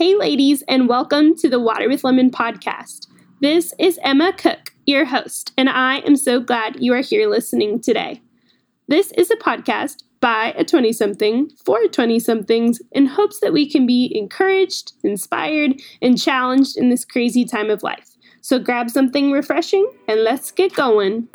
Hey, 0.00 0.14
ladies, 0.14 0.62
and 0.66 0.88
welcome 0.88 1.36
to 1.36 1.48
the 1.50 1.60
Water 1.60 1.86
with 1.86 2.04
Lemon 2.04 2.30
podcast. 2.30 3.06
This 3.42 3.74
is 3.78 3.98
Emma 4.02 4.32
Cook, 4.32 4.72
your 4.86 5.04
host, 5.04 5.52
and 5.58 5.68
I 5.68 5.96
am 5.98 6.16
so 6.16 6.40
glad 6.40 6.82
you 6.82 6.94
are 6.94 7.02
here 7.02 7.28
listening 7.28 7.82
today. 7.82 8.22
This 8.88 9.12
is 9.12 9.30
a 9.30 9.36
podcast 9.36 10.02
by 10.20 10.54
a 10.56 10.64
20 10.64 10.94
something 10.94 11.50
for 11.66 11.86
20 11.86 12.18
somethings 12.18 12.80
in 12.92 13.04
hopes 13.04 13.40
that 13.40 13.52
we 13.52 13.68
can 13.68 13.86
be 13.86 14.10
encouraged, 14.16 14.94
inspired, 15.04 15.78
and 16.00 16.18
challenged 16.18 16.78
in 16.78 16.88
this 16.88 17.04
crazy 17.04 17.44
time 17.44 17.68
of 17.68 17.82
life. 17.82 18.16
So 18.40 18.58
grab 18.58 18.88
something 18.88 19.30
refreshing 19.30 19.86
and 20.08 20.24
let's 20.24 20.50
get 20.50 20.72
going. 20.72 21.28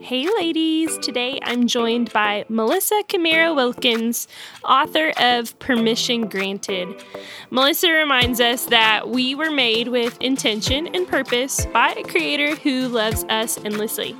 Hey, 0.00 0.28
ladies! 0.38 0.96
Today 0.98 1.40
I'm 1.42 1.66
joined 1.66 2.12
by 2.12 2.44
Melissa 2.48 3.02
Camara 3.08 3.52
Wilkins, 3.52 4.28
author 4.64 5.12
of 5.18 5.58
Permission 5.58 6.28
Granted. 6.28 7.02
Melissa 7.50 7.90
reminds 7.90 8.40
us 8.40 8.66
that 8.66 9.08
we 9.08 9.34
were 9.34 9.50
made 9.50 9.88
with 9.88 10.16
intention 10.20 10.86
and 10.94 11.06
purpose 11.06 11.66
by 11.66 11.90
a 11.90 12.04
creator 12.04 12.54
who 12.56 12.88
loves 12.88 13.24
us 13.24 13.58
endlessly. 13.64 14.16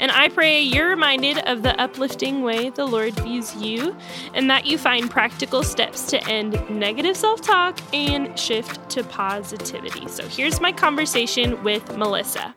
And 0.00 0.10
I 0.10 0.28
pray 0.28 0.60
you're 0.60 0.88
reminded 0.88 1.38
of 1.46 1.62
the 1.62 1.80
uplifting 1.80 2.42
way 2.42 2.70
the 2.70 2.84
Lord 2.84 3.14
views 3.20 3.54
you 3.56 3.96
and 4.34 4.50
that 4.50 4.66
you 4.66 4.78
find 4.78 5.10
practical 5.10 5.62
steps 5.62 6.06
to 6.06 6.28
end 6.28 6.58
negative 6.68 7.16
self 7.16 7.40
talk 7.40 7.78
and 7.94 8.36
shift 8.38 8.90
to 8.90 9.04
positivity. 9.04 10.08
So 10.08 10.26
here's 10.26 10.60
my 10.60 10.72
conversation 10.72 11.62
with 11.62 11.96
Melissa. 11.96 12.54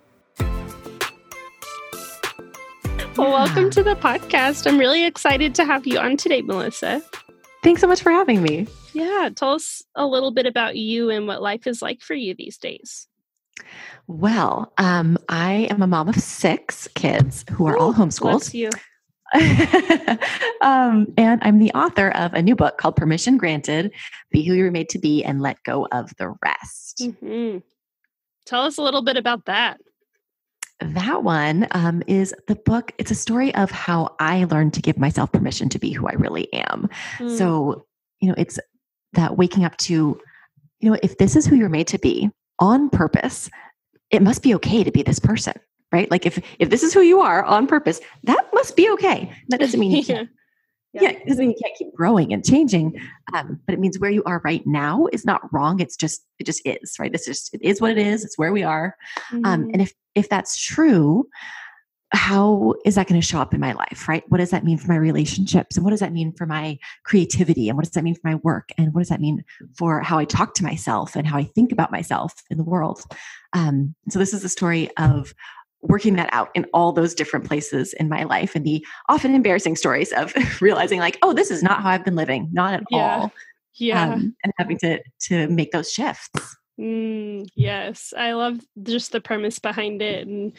Well, 3.18 3.32
welcome 3.32 3.72
to 3.72 3.82
the 3.82 3.96
podcast. 3.96 4.68
I'm 4.68 4.78
really 4.78 5.04
excited 5.04 5.56
to 5.56 5.66
have 5.66 5.88
you 5.88 5.98
on 5.98 6.18
today, 6.18 6.44
Melissa. 6.44 7.02
Thanks 7.64 7.82
so 7.82 7.88
much 7.88 8.04
for 8.04 8.12
having 8.12 8.44
me. 8.44 8.68
Yeah, 8.94 9.30
tell 9.36 9.54
us 9.54 9.82
a 9.96 10.06
little 10.06 10.30
bit 10.30 10.46
about 10.46 10.76
you 10.76 11.10
and 11.10 11.26
what 11.26 11.42
life 11.42 11.66
is 11.66 11.82
like 11.82 12.02
for 12.02 12.14
you 12.14 12.36
these 12.38 12.60
days. 12.60 13.08
Well, 14.06 14.72
um, 14.78 15.18
I 15.30 15.68
am 15.72 15.82
a 15.82 15.88
mom 15.88 16.10
of 16.10 16.16
six 16.18 16.88
kids 16.94 17.44
who 17.50 17.66
are 17.66 17.76
all 17.76 17.92
homeschooled. 17.92 18.54
you. 18.54 18.70
um, 20.62 21.08
and 21.18 21.42
I'm 21.42 21.58
the 21.58 21.72
author 21.74 22.10
of 22.12 22.36
a 22.36 22.44
new 22.44 22.56
book 22.56 22.78
called 22.78 22.98
Permission 22.98 23.38
Granted 23.38 23.94
Be 24.30 24.44
Who 24.44 24.54
You're 24.54 24.70
Made 24.70 24.90
to 24.90 25.00
Be 25.00 25.24
and 25.24 25.42
Let 25.42 25.58
Go 25.64 25.88
of 25.92 26.16
the 26.18 26.36
Rest. 26.46 27.00
Mm-hmm. 27.02 27.58
Tell 28.46 28.62
us 28.62 28.78
a 28.78 28.84
little 28.84 29.02
bit 29.02 29.18
about 29.18 29.46
that 29.46 29.80
that 30.80 31.24
one 31.24 31.68
um, 31.72 32.04
is 32.08 32.34
the 32.48 32.56
book. 32.56 32.92
It's 32.98 33.12
a 33.12 33.16
story 33.16 33.54
of 33.56 33.72
how 33.72 34.16
I 34.20 34.46
learned 34.46 34.74
to 34.76 34.82
give 34.82 34.98
myself 34.98 35.32
permission 35.32 35.70
to 35.70 35.80
be 35.80 35.92
who 35.92 36.08
I 36.08 36.14
really 36.14 36.52
am. 36.54 36.90
Mm. 37.18 37.38
So, 37.38 37.86
you 38.20 38.30
know, 38.30 38.36
it's 38.38 38.60
that 39.14 39.38
waking 39.38 39.66
up 39.66 39.76
to, 39.78 40.20
you 40.80 40.90
know, 40.90 40.98
if 41.02 41.18
this 41.18 41.36
is 41.36 41.46
who 41.46 41.56
you're 41.56 41.70
made 41.70 41.88
to 41.88 42.00
be 42.00 42.30
on 42.60 42.90
purpose, 42.90 43.50
it 44.12 44.22
must 44.22 44.44
be 44.44 44.54
okay 44.56 44.84
to 44.84 44.92
be 44.92 45.02
this 45.02 45.20
person, 45.20 45.54
right? 45.92 46.10
Like 46.12 46.26
if 46.26 46.40
if 46.60 46.70
this 46.70 46.84
is 46.84 46.94
who 46.94 47.02
you 47.02 47.22
are 47.22 47.44
on 47.44 47.68
purpose, 47.68 48.00
that 48.24 48.46
must 48.54 48.76
be 48.76 48.90
okay. 48.92 49.32
That 49.50 49.60
doesn't 49.60 49.80
mean 49.80 49.92
you 49.92 50.04
can't 50.06 50.30
yeah. 50.94 51.02
yeah, 51.02 51.10
it 51.18 51.28
doesn't 51.28 51.40
mean 51.40 51.50
you 51.50 51.64
can't 51.64 51.78
keep 51.78 51.94
growing 51.94 52.34
and 52.34 52.46
changing, 52.46 53.00
um, 53.34 53.60
but 53.66 53.74
it 53.74 53.80
means 53.80 54.00
where 54.00 54.10
you 54.10 54.24
are 54.24 54.42
right 54.44 54.66
now 54.66 55.08
is 55.12 55.26
not 55.26 55.42
wrong. 55.52 55.80
It's 55.80 55.96
just 55.96 56.24
it 56.40 56.46
just 56.46 56.62
is 56.66 56.96
right. 57.00 57.14
It's 57.14 57.26
just 57.26 57.54
it 57.54 57.62
is 57.62 57.82
what 57.82 57.92
it 57.92 57.98
is. 57.98 58.24
It's 58.24 58.38
where 58.38 58.52
we 58.52 58.64
are, 58.64 58.96
um, 59.32 59.42
mm-hmm. 59.42 59.46
um, 59.46 59.70
and 59.74 59.82
if 59.82 59.94
if 60.18 60.30
that's 60.30 60.58
true, 60.58 61.28
how 62.12 62.74
is 62.86 62.96
that 62.96 63.08
going 63.08 63.20
to 63.20 63.26
show 63.26 63.40
up 63.40 63.54
in 63.54 63.60
my 63.60 63.74
life? 63.74 64.08
Right? 64.08 64.24
What 64.30 64.38
does 64.38 64.52
that 64.52 64.64
mean 64.64 64.78
for 64.78 64.88
my 64.88 64.98
relationships, 64.98 65.76
and 65.76 65.84
what 65.84 65.92
does 65.92 66.00
that 66.00 66.14
mean 66.14 66.32
for 66.34 66.46
my 66.46 66.78
creativity, 67.04 67.70
and 67.70 67.78
what 67.78 67.86
does 67.86 67.94
that 67.94 68.04
mean 68.04 68.16
for 68.16 68.22
my 68.24 68.36
work, 68.36 68.70
and 68.78 68.94
what 68.94 69.02
does 69.02 69.10
that 69.10 69.22
mean 69.22 69.44
for 69.78 70.02
how 70.02 70.18
I 70.18 70.26
talk 70.26 70.54
to 70.56 70.64
myself 70.64 71.16
and 71.16 71.28
how 71.28 71.38
I 71.38 71.44
think 71.44 71.72
about 71.72 71.92
myself 71.92 72.34
in 72.50 72.58
the 72.58 72.64
world? 72.64 73.04
Um, 73.54 73.96
so 74.10 74.20
this 74.20 74.34
is 74.34 74.42
the 74.42 74.50
story 74.50 74.90
of 74.98 75.34
working 75.82 76.16
that 76.16 76.30
out 76.34 76.50
in 76.56 76.66
all 76.74 76.92
those 76.92 77.14
different 77.14 77.46
places 77.46 77.94
in 77.94 78.10
my 78.10 78.24
life 78.24 78.56
and 78.56 78.66
the 78.66 78.86
often 79.10 79.36
embarrassing 79.36 79.76
stories 79.76 80.12
of 80.14 80.34
realizing 80.62 81.00
like 81.00 81.20
oh 81.22 81.34
this 81.34 81.52
is 81.52 81.62
not 81.62 81.84
how 81.84 81.90
i've 81.90 82.04
been 82.04 82.16
living 82.16 82.50
not 82.52 82.74
at 82.74 82.84
yeah. 82.90 83.20
all 83.20 83.32
yeah 83.76 84.12
um, 84.14 84.36
and 84.44 84.52
having 84.58 84.78
to 84.78 85.00
to 85.20 85.48
make 85.50 85.72
those 85.72 85.92
shifts 85.92 86.58
mm, 86.80 87.48
yes 87.56 88.14
i 88.18 88.34
love 88.34 88.60
just 88.84 89.12
the 89.12 89.22
premise 89.22 89.60
behind 89.60 90.02
it 90.02 90.28
and 90.28 90.54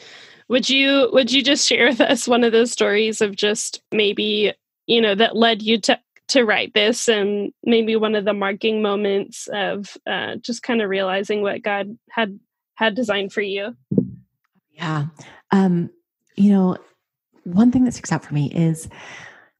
would 0.47 0.69
you 0.69 1.09
would 1.13 1.31
you 1.31 1.43
just 1.43 1.67
share 1.67 1.87
with 1.87 2.01
us 2.01 2.27
one 2.27 2.43
of 2.43 2.51
those 2.51 2.71
stories 2.71 3.21
of 3.21 3.35
just 3.35 3.81
maybe 3.91 4.53
you 4.87 5.01
know 5.01 5.15
that 5.15 5.35
led 5.35 5.61
you 5.61 5.79
to 5.79 5.99
to 6.27 6.43
write 6.43 6.73
this 6.75 7.07
and 7.07 7.51
maybe 7.63 7.95
one 7.95 8.13
of 8.13 8.23
the 8.23 8.33
marking 8.33 8.83
moments 8.83 9.47
of 9.51 9.97
uh, 10.05 10.35
just 10.35 10.61
kind 10.61 10.81
of 10.81 10.89
realizing 10.89 11.41
what 11.41 11.63
god 11.63 11.97
had 12.11 12.39
had 12.75 12.95
designed 12.95 13.33
for 13.33 13.41
you 13.41 13.75
yeah. 14.79 15.07
Um, 15.51 15.89
you 16.35 16.51
know, 16.51 16.77
one 17.43 17.71
thing 17.71 17.83
that 17.83 17.93
sticks 17.93 18.11
out 18.11 18.23
for 18.23 18.33
me 18.33 18.51
is 18.53 18.87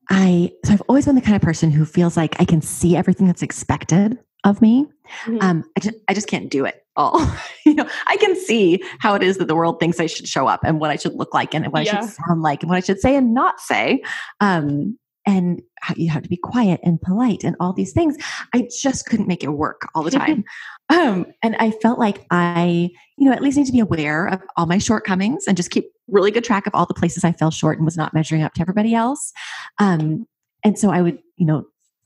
I, 0.09 0.51
so 0.65 0.73
I've 0.73 0.81
always 0.87 1.05
been 1.05 1.15
the 1.15 1.21
kind 1.21 1.35
of 1.35 1.41
person 1.41 1.71
who 1.71 1.85
feels 1.85 2.17
like 2.17 2.39
I 2.39 2.45
can 2.45 2.61
see 2.61 2.95
everything 2.95 3.27
that's 3.27 3.43
expected 3.43 4.17
of 4.43 4.61
me. 4.61 4.85
Mm-hmm. 5.25 5.37
Um, 5.41 5.63
I 5.75 5.79
just, 5.79 5.97
I 6.07 6.13
just 6.13 6.27
can't 6.27 6.49
do 6.49 6.65
it 6.65 6.85
all. 6.95 7.19
you 7.65 7.73
know, 7.73 7.87
I 8.07 8.17
can 8.17 8.35
see 8.35 8.83
how 8.99 9.15
it 9.15 9.23
is 9.23 9.37
that 9.37 9.47
the 9.47 9.55
world 9.55 9.79
thinks 9.79 9.99
I 9.99 10.05
should 10.05 10.27
show 10.27 10.47
up 10.47 10.61
and 10.63 10.79
what 10.79 10.91
I 10.91 10.95
should 10.95 11.15
look 11.15 11.33
like 11.33 11.53
and 11.53 11.67
what 11.71 11.85
yeah. 11.85 11.97
I 11.97 12.01
should 12.01 12.09
sound 12.09 12.41
like 12.41 12.63
and 12.63 12.69
what 12.69 12.77
I 12.77 12.81
should 12.81 12.99
say 12.99 13.15
and 13.15 13.33
not 13.33 13.59
say. 13.59 14.03
Um, 14.39 14.97
and 15.25 15.61
you 15.95 16.09
have 16.09 16.23
to 16.23 16.29
be 16.29 16.37
quiet 16.37 16.79
and 16.83 16.99
polite 17.01 17.43
and 17.43 17.55
all 17.59 17.73
these 17.73 17.93
things. 17.93 18.17
I 18.53 18.67
just 18.81 19.05
couldn't 19.05 19.27
make 19.27 19.43
it 19.43 19.49
work 19.49 19.87
all 19.93 20.01
the 20.01 20.11
time. 20.11 20.43
um, 20.89 21.27
and 21.43 21.55
I 21.57 21.71
felt 21.71 21.99
like 21.99 22.25
I, 22.31 22.89
you 23.17 23.25
know, 23.25 23.33
at 23.33 23.41
least 23.41 23.57
need 23.57 23.67
to 23.67 23.71
be 23.71 23.79
aware 23.79 24.27
of 24.27 24.41
all 24.57 24.65
my 24.65 24.79
shortcomings 24.79 25.45
and 25.47 25.55
just 25.55 25.69
keep 25.69 25.91
really 26.07 26.31
good 26.31 26.43
track 26.43 26.65
of 26.65 26.73
all 26.73 26.87
the 26.87 26.95
places 26.95 27.23
I 27.23 27.31
fell 27.31 27.51
short 27.51 27.77
and 27.77 27.85
was 27.85 27.97
not 27.97 28.13
measuring 28.13 28.41
up 28.41 28.53
to 28.55 28.61
everybody 28.61 28.95
else. 28.95 29.31
Um, 29.77 30.25
and 30.63 30.79
so 30.79 30.89
I 30.89 31.01
would, 31.01 31.19
you 31.37 31.45
know, 31.45 31.65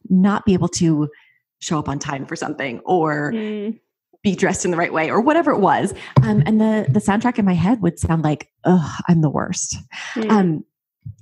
not 0.09 0.45
be 0.45 0.53
able 0.53 0.67
to 0.67 1.07
show 1.63 1.79
up 1.79 1.89
on 1.89 1.99
time 1.99 2.25
for 2.25 2.35
something 2.35 2.79
or 2.85 3.31
mm. 3.31 3.79
be 4.21 4.35
dressed 4.35 4.65
in 4.65 4.71
the 4.71 4.77
right 4.77 4.93
way 4.93 5.09
or 5.09 5.21
whatever 5.21 5.51
it 5.51 5.59
was. 5.59 5.93
Um, 6.21 6.43
and 6.45 6.59
the 6.59 6.85
the 6.89 6.99
soundtrack 6.99 7.39
in 7.39 7.45
my 7.45 7.53
head 7.53 7.81
would 7.81 7.99
sound 7.99 8.23
like, 8.23 8.49
"Oh, 8.65 8.95
I'm 9.07 9.21
the 9.21 9.29
worst." 9.29 9.77
Mm. 10.15 10.29
Um, 10.29 10.63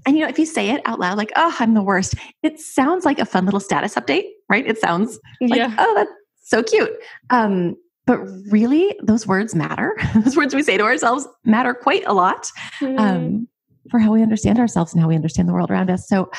and 0.05 0.17
you 0.17 0.23
know, 0.23 0.29
if 0.29 0.39
you 0.39 0.45
say 0.45 0.69
it 0.69 0.81
out 0.85 0.99
loud, 0.99 1.17
like, 1.17 1.31
oh, 1.35 1.55
I'm 1.59 1.73
the 1.73 1.83
worst, 1.83 2.15
it 2.43 2.59
sounds 2.59 3.05
like 3.05 3.19
a 3.19 3.25
fun 3.25 3.45
little 3.45 3.59
status 3.59 3.95
update, 3.95 4.25
right? 4.49 4.65
It 4.65 4.77
sounds 4.79 5.19
like, 5.41 5.57
yeah. 5.57 5.75
oh, 5.77 5.93
that's 5.95 6.11
so 6.43 6.63
cute. 6.63 6.91
Um, 7.29 7.75
but 8.05 8.17
really, 8.49 8.95
those 9.03 9.27
words 9.27 9.53
matter. 9.53 9.95
those 10.15 10.35
words 10.35 10.55
we 10.55 10.63
say 10.63 10.77
to 10.77 10.83
ourselves 10.83 11.27
matter 11.45 11.73
quite 11.73 12.03
a 12.05 12.13
lot 12.13 12.49
mm. 12.79 12.99
um, 12.99 13.47
for 13.89 13.99
how 13.99 14.11
we 14.11 14.23
understand 14.23 14.59
ourselves 14.59 14.93
and 14.93 15.01
how 15.01 15.07
we 15.07 15.15
understand 15.15 15.47
the 15.47 15.53
world 15.53 15.69
around 15.69 15.89
us. 15.89 16.07
So 16.07 16.31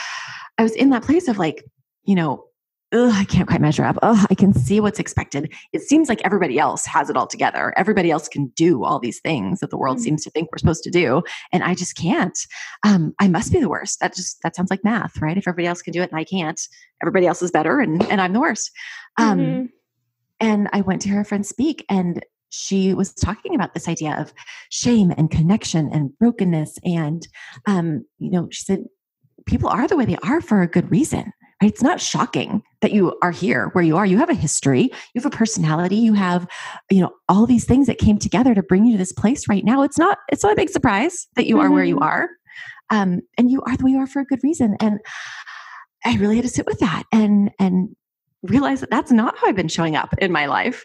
I 0.59 0.63
was 0.63 0.73
in 0.73 0.91
that 0.91 1.05
place 1.05 1.29
of 1.29 1.39
like, 1.39 1.65
you 2.05 2.15
know, 2.15 2.45
Ugh, 2.93 3.13
I 3.15 3.25
can't 3.25 3.49
quite 3.49 3.63
measure 3.63 3.85
up. 3.85 3.97
Oh, 4.03 4.27
I 4.29 4.35
can 4.35 4.53
see 4.53 4.79
what's 4.79 4.99
expected. 4.99 5.51
It 5.73 5.81
seems 5.81 6.11
like 6.11 6.21
everybody 6.25 6.59
else 6.59 6.85
has 6.85 7.09
it 7.09 7.17
all 7.17 7.27
together. 7.27 7.73
Everybody 7.79 8.11
else 8.11 8.29
can 8.29 8.49
do 8.49 8.85
all 8.85 8.99
these 8.99 9.19
things 9.21 9.61
that 9.61 9.71
the 9.71 9.79
world 9.79 9.97
mm-hmm. 9.97 10.05
seems 10.05 10.25
to 10.25 10.31
think 10.31 10.51
we're 10.53 10.59
supposed 10.59 10.85
to 10.85 10.91
do, 10.91 11.23
and 11.53 11.65
I 11.65 11.75
just 11.75 11.97
can't. 11.97 12.39
Um, 12.85 13.15
I 13.19 13.29
must 13.29 13.51
be 13.51 13.61
the 13.61 13.69
worst. 13.71 14.01
That 14.01 14.15
just 14.15 14.43
that 14.43 14.55
sounds 14.55 14.71
like 14.71 14.85
math, 14.85 15.23
right? 15.23 15.39
If 15.39 15.49
everybody 15.49 15.69
else 15.69 15.81
can 15.81 15.95
do 15.95 16.03
it 16.03 16.11
and 16.11 16.21
I 16.21 16.25
can't, 16.25 16.61
everybody 17.01 17.27
else 17.27 17.41
is 17.41 17.51
better, 17.51 17.81
and 17.81 18.03
and 18.11 18.21
I'm 18.21 18.35
the 18.35 18.41
worst. 18.41 18.71
Um, 19.17 19.39
mm-hmm. 19.39 19.67
And 20.41 20.69
I 20.73 20.83
went 20.83 21.01
to 21.03 21.09
hear 21.09 21.21
a 21.21 21.25
friend 21.25 21.47
speak, 21.47 21.87
and 21.89 22.23
she 22.51 22.93
was 22.93 23.15
talking 23.15 23.55
about 23.55 23.73
this 23.73 23.89
idea 23.89 24.21
of 24.21 24.35
shame 24.69 25.15
and 25.17 25.31
connection 25.31 25.89
and 25.91 26.17
brokenness, 26.19 26.79
and 26.85 27.27
um, 27.67 28.05
you 28.19 28.31
know, 28.31 28.49
she 28.51 28.65
said 28.65 28.85
people 29.47 29.71
are 29.71 29.89
the 29.89 29.97
way 29.97 30.05
they 30.05 30.19
are 30.23 30.43
for 30.43 30.61
a 30.61 30.69
good 30.69 30.91
reason 30.91 31.33
it's 31.63 31.83
not 31.83 32.01
shocking 32.01 32.63
that 32.81 32.93
you 32.93 33.17
are 33.23 33.31
here 33.31 33.69
where 33.73 33.85
you 33.85 33.97
are. 33.97 34.07
You 34.07 34.19
have 34.19 34.31
a 34.31 34.35
history, 34.35 34.83
you 34.83 35.21
have 35.21 35.27
a 35.27 35.31
personality, 35.31 35.97
you 35.97 36.15
have, 36.15 36.47
you 36.91 37.01
know, 37.01 37.13
all 37.29 37.47
these 37.47 37.65
things 37.65 37.87
that 37.87 37.99
came 37.99 38.19
together 38.19 38.55
to 38.55 38.63
bring 38.63 38.85
you 38.85 38.93
to 38.93 38.99
this 38.99 39.13
place 39.13 39.49
right 39.49 39.65
now. 39.65 39.83
It's 39.83 39.99
not, 39.99 40.19
it's 40.29 40.43
not 40.43 40.53
a 40.53 40.57
big 40.57 40.71
surprise 40.71 41.29
that 41.37 41.47
you 41.47 41.57
mm-hmm. 41.57 41.67
are 41.67 41.71
where 41.71 41.85
you 41.85 41.97
mm-hmm. 41.97 42.05
are. 42.05 42.31
Um, 42.91 43.21
and 43.39 43.51
you 43.51 43.63
are 43.63 43.77
the 43.77 43.85
way 43.85 43.93
you 43.93 43.99
are 43.99 44.07
for 44.07 44.21
a 44.21 44.25
good 44.25 44.41
reason. 44.43 44.77
And 44.81 45.01
I 46.05 46.17
really 46.17 46.37
had 46.37 46.45
to 46.45 46.51
sit 46.51 46.67
with 46.67 46.81
that 46.81 47.05
and 47.13 47.51
and 47.59 47.95
realize 48.43 48.81
that 48.81 48.91
that's 48.91 49.13
not 49.13 49.39
how 49.39 49.47
I've 49.47 49.57
been 49.57 49.69
showing 49.69 49.97
up 49.97 50.15
in 50.19 50.33
my 50.33 50.47
life. 50.47 50.85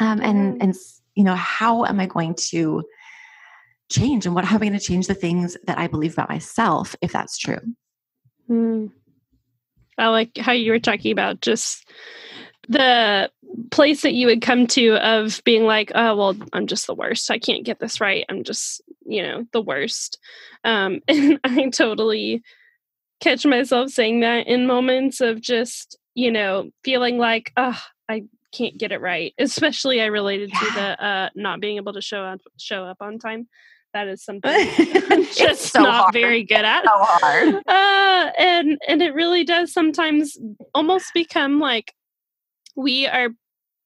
Um, 0.00 0.20
and 0.20 0.54
mm-hmm. 0.54 0.62
and 0.62 0.74
you 1.14 1.24
know, 1.24 1.34
how 1.34 1.84
am 1.84 2.00
I 2.00 2.06
going 2.06 2.34
to 2.50 2.84
change 3.90 4.26
and 4.26 4.34
what 4.34 4.44
how 4.44 4.56
am 4.56 4.62
I 4.62 4.66
going 4.66 4.78
to 4.78 4.84
change 4.84 5.06
the 5.06 5.14
things 5.14 5.56
that 5.66 5.78
I 5.78 5.86
believe 5.86 6.12
about 6.12 6.28
myself 6.28 6.94
if 7.02 7.12
that's 7.12 7.38
true? 7.38 7.60
Mm. 8.48 8.90
I 9.98 10.08
like 10.08 10.36
how 10.36 10.52
you 10.52 10.72
were 10.72 10.78
talking 10.78 11.12
about 11.12 11.40
just 11.40 11.88
the 12.68 13.30
place 13.70 14.02
that 14.02 14.14
you 14.14 14.26
would 14.26 14.42
come 14.42 14.66
to 14.66 14.96
of 14.96 15.40
being 15.44 15.64
like, 15.64 15.92
oh, 15.94 16.16
well, 16.16 16.36
I'm 16.52 16.66
just 16.66 16.86
the 16.86 16.94
worst. 16.94 17.30
I 17.30 17.38
can't 17.38 17.64
get 17.64 17.78
this 17.78 18.00
right. 18.00 18.24
I'm 18.28 18.44
just, 18.44 18.82
you 19.06 19.22
know, 19.22 19.46
the 19.52 19.62
worst. 19.62 20.18
Um, 20.64 21.00
and 21.08 21.38
I 21.44 21.68
totally 21.68 22.42
catch 23.20 23.46
myself 23.46 23.90
saying 23.90 24.20
that 24.20 24.46
in 24.46 24.66
moments 24.66 25.20
of 25.20 25.40
just, 25.40 25.98
you 26.14 26.30
know, 26.30 26.70
feeling 26.84 27.18
like, 27.18 27.52
oh, 27.56 27.80
I 28.08 28.24
can't 28.52 28.76
get 28.78 28.92
it 28.92 29.00
right. 29.00 29.34
Especially 29.38 30.00
I 30.00 30.06
related 30.06 30.50
yeah. 30.52 30.60
to 30.60 30.74
the 30.74 31.04
uh, 31.04 31.28
not 31.34 31.60
being 31.60 31.76
able 31.76 31.92
to 31.94 32.02
show 32.02 32.22
up 32.22 32.40
show 32.58 32.84
up 32.84 32.98
on 33.00 33.18
time. 33.18 33.48
That 33.96 34.08
is 34.08 34.22
something 34.24 34.50
I'm 35.10 35.24
just 35.24 35.72
so 35.72 35.80
not 35.80 35.94
hard. 35.94 36.12
very 36.12 36.44
good 36.44 36.66
at. 36.66 36.84
so 36.84 36.90
hard. 36.92 37.54
Uh, 37.66 38.30
and 38.38 38.78
and 38.86 39.00
it 39.00 39.14
really 39.14 39.42
does 39.42 39.72
sometimes 39.72 40.36
almost 40.74 41.14
become 41.14 41.60
like 41.60 41.94
we 42.76 43.06
are 43.06 43.30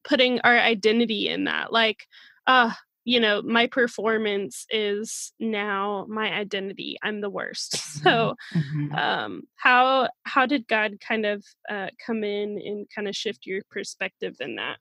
putting 0.03 0.41
our 0.41 0.57
identity 0.57 1.29
in 1.29 1.45
that. 1.45 1.71
Like, 1.71 2.05
uh, 2.45 2.73
you 3.05 3.21
know, 3.21 3.41
my 3.41 3.67
performance 3.67 4.65
is 4.69 5.31
now 5.39 6.05
my 6.09 6.29
identity. 6.33 6.97
I'm 7.01 7.21
the 7.21 7.29
worst. 7.29 7.77
So, 8.01 8.35
mm-hmm. 8.53 8.95
um, 8.95 9.43
how 9.55 10.09
how 10.23 10.45
did 10.45 10.67
God 10.67 10.99
kind 10.99 11.25
of 11.25 11.45
uh, 11.69 11.87
come 12.05 12.25
in 12.25 12.57
and 12.57 12.85
kind 12.93 13.07
of 13.07 13.15
shift 13.15 13.45
your 13.45 13.61
perspective 13.69 14.35
in 14.41 14.55
that? 14.55 14.77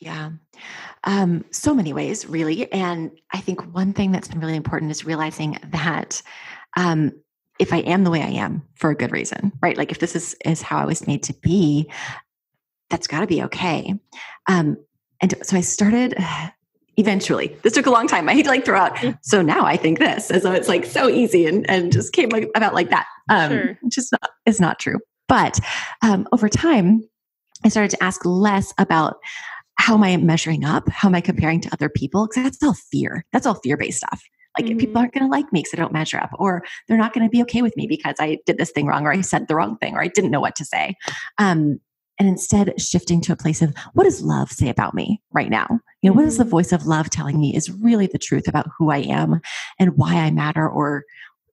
Yeah. 0.00 0.30
Um, 1.04 1.44
so 1.50 1.74
many 1.74 1.92
ways, 1.92 2.26
really. 2.26 2.70
And 2.72 3.10
I 3.32 3.40
think 3.40 3.74
one 3.74 3.92
thing 3.92 4.12
that's 4.12 4.28
been 4.28 4.40
really 4.40 4.56
important 4.56 4.90
is 4.90 5.04
realizing 5.04 5.58
that 5.72 6.22
um, 6.76 7.12
if 7.58 7.72
I 7.72 7.78
am 7.78 8.04
the 8.04 8.10
way 8.10 8.22
I 8.22 8.30
am 8.30 8.62
for 8.74 8.90
a 8.90 8.94
good 8.94 9.12
reason, 9.12 9.52
right? 9.60 9.76
Like 9.76 9.92
if 9.92 9.98
this 9.98 10.16
is 10.16 10.34
is 10.44 10.62
how 10.62 10.78
I 10.78 10.86
was 10.86 11.06
made 11.06 11.22
to 11.24 11.34
be, 11.34 11.90
that's 12.88 13.06
got 13.06 13.20
to 13.20 13.26
be 13.26 13.42
okay. 13.44 13.94
Um, 14.48 14.78
and 15.20 15.34
so 15.42 15.56
I 15.56 15.60
started 15.60 16.14
eventually. 16.96 17.54
This 17.62 17.74
took 17.74 17.86
a 17.86 17.90
long 17.90 18.06
time. 18.06 18.28
I 18.28 18.32
hate 18.32 18.44
to 18.44 18.48
like 18.48 18.64
throw 18.64 18.78
out. 18.78 18.96
Mm. 18.96 19.18
So 19.22 19.42
now 19.42 19.64
I 19.66 19.76
think 19.76 19.98
this, 19.98 20.30
as 20.30 20.42
though 20.42 20.52
it's 20.52 20.68
like 20.68 20.86
so 20.86 21.08
easy 21.08 21.44
and 21.46 21.68
and 21.68 21.92
just 21.92 22.14
came 22.14 22.30
like, 22.30 22.50
about 22.54 22.74
like 22.74 22.88
that. 22.88 23.06
Um, 23.28 23.50
sure. 23.50 23.78
Which 23.82 23.98
is 23.98 24.10
not 24.12 24.30
is 24.46 24.60
not 24.60 24.78
true. 24.78 24.98
But 25.28 25.60
um, 26.02 26.26
over 26.32 26.48
time, 26.48 27.02
I 27.64 27.68
started 27.68 27.90
to 27.90 28.02
ask 28.02 28.24
less 28.24 28.72
about 28.78 29.18
how 29.80 29.94
am 29.94 30.02
I 30.02 30.16
measuring 30.18 30.62
up? 30.62 30.88
How 30.90 31.08
am 31.08 31.14
I 31.14 31.22
comparing 31.22 31.60
to 31.62 31.72
other 31.72 31.88
people? 31.88 32.26
Because 32.26 32.44
that's 32.44 32.62
all 32.62 32.74
fear. 32.74 33.24
That's 33.32 33.46
all 33.46 33.54
fear 33.54 33.78
based 33.78 33.98
stuff. 33.98 34.22
Like 34.58 34.66
mm-hmm. 34.66 34.78
people 34.78 34.98
aren't 34.98 35.14
going 35.14 35.24
to 35.24 35.30
like 35.30 35.50
me 35.52 35.60
because 35.60 35.72
I 35.72 35.78
don't 35.78 35.92
measure 35.92 36.18
up, 36.18 36.30
or 36.34 36.62
they're 36.86 36.98
not 36.98 37.14
going 37.14 37.24
to 37.24 37.30
be 37.30 37.40
okay 37.42 37.62
with 37.62 37.76
me 37.76 37.86
because 37.86 38.16
I 38.18 38.38
did 38.44 38.58
this 38.58 38.70
thing 38.72 38.86
wrong, 38.86 39.06
or 39.06 39.12
I 39.12 39.22
said 39.22 39.48
the 39.48 39.54
wrong 39.54 39.78
thing, 39.78 39.94
or 39.94 40.02
I 40.02 40.08
didn't 40.08 40.32
know 40.32 40.40
what 40.40 40.54
to 40.56 40.64
say. 40.66 40.96
Um, 41.38 41.80
and 42.18 42.28
instead 42.28 42.78
shifting 42.78 43.22
to 43.22 43.32
a 43.32 43.36
place 43.36 43.62
of 43.62 43.74
what 43.94 44.04
does 44.04 44.20
love 44.20 44.52
say 44.52 44.68
about 44.68 44.92
me 44.92 45.22
right 45.32 45.48
now? 45.48 45.66
You 46.02 46.10
know, 46.10 46.10
mm-hmm. 46.10 46.16
what 46.18 46.26
is 46.26 46.36
the 46.36 46.44
mm-hmm. 46.44 46.50
voice 46.50 46.72
of 46.72 46.86
love 46.86 47.08
telling 47.08 47.40
me 47.40 47.56
is 47.56 47.70
really 47.70 48.06
the 48.06 48.18
truth 48.18 48.48
about 48.48 48.68
who 48.76 48.90
I 48.90 48.98
am 48.98 49.40
and 49.78 49.96
why 49.96 50.16
I 50.16 50.30
matter, 50.30 50.68
or 50.68 51.04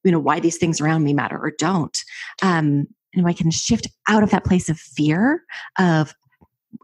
you 0.04 0.12
know, 0.12 0.20
why 0.20 0.42
these 0.42 0.58
things 0.58 0.82
around 0.82 1.06
me 1.06 1.14
matter 1.14 1.38
or 1.38 1.52
don't. 1.58 1.98
Um, 2.42 2.88
and 3.14 3.26
I 3.26 3.32
can 3.32 3.52
shift 3.52 3.88
out 4.10 4.24
of 4.24 4.32
that 4.32 4.44
place 4.44 4.68
of 4.68 4.78
fear 4.78 5.44
of 5.80 6.14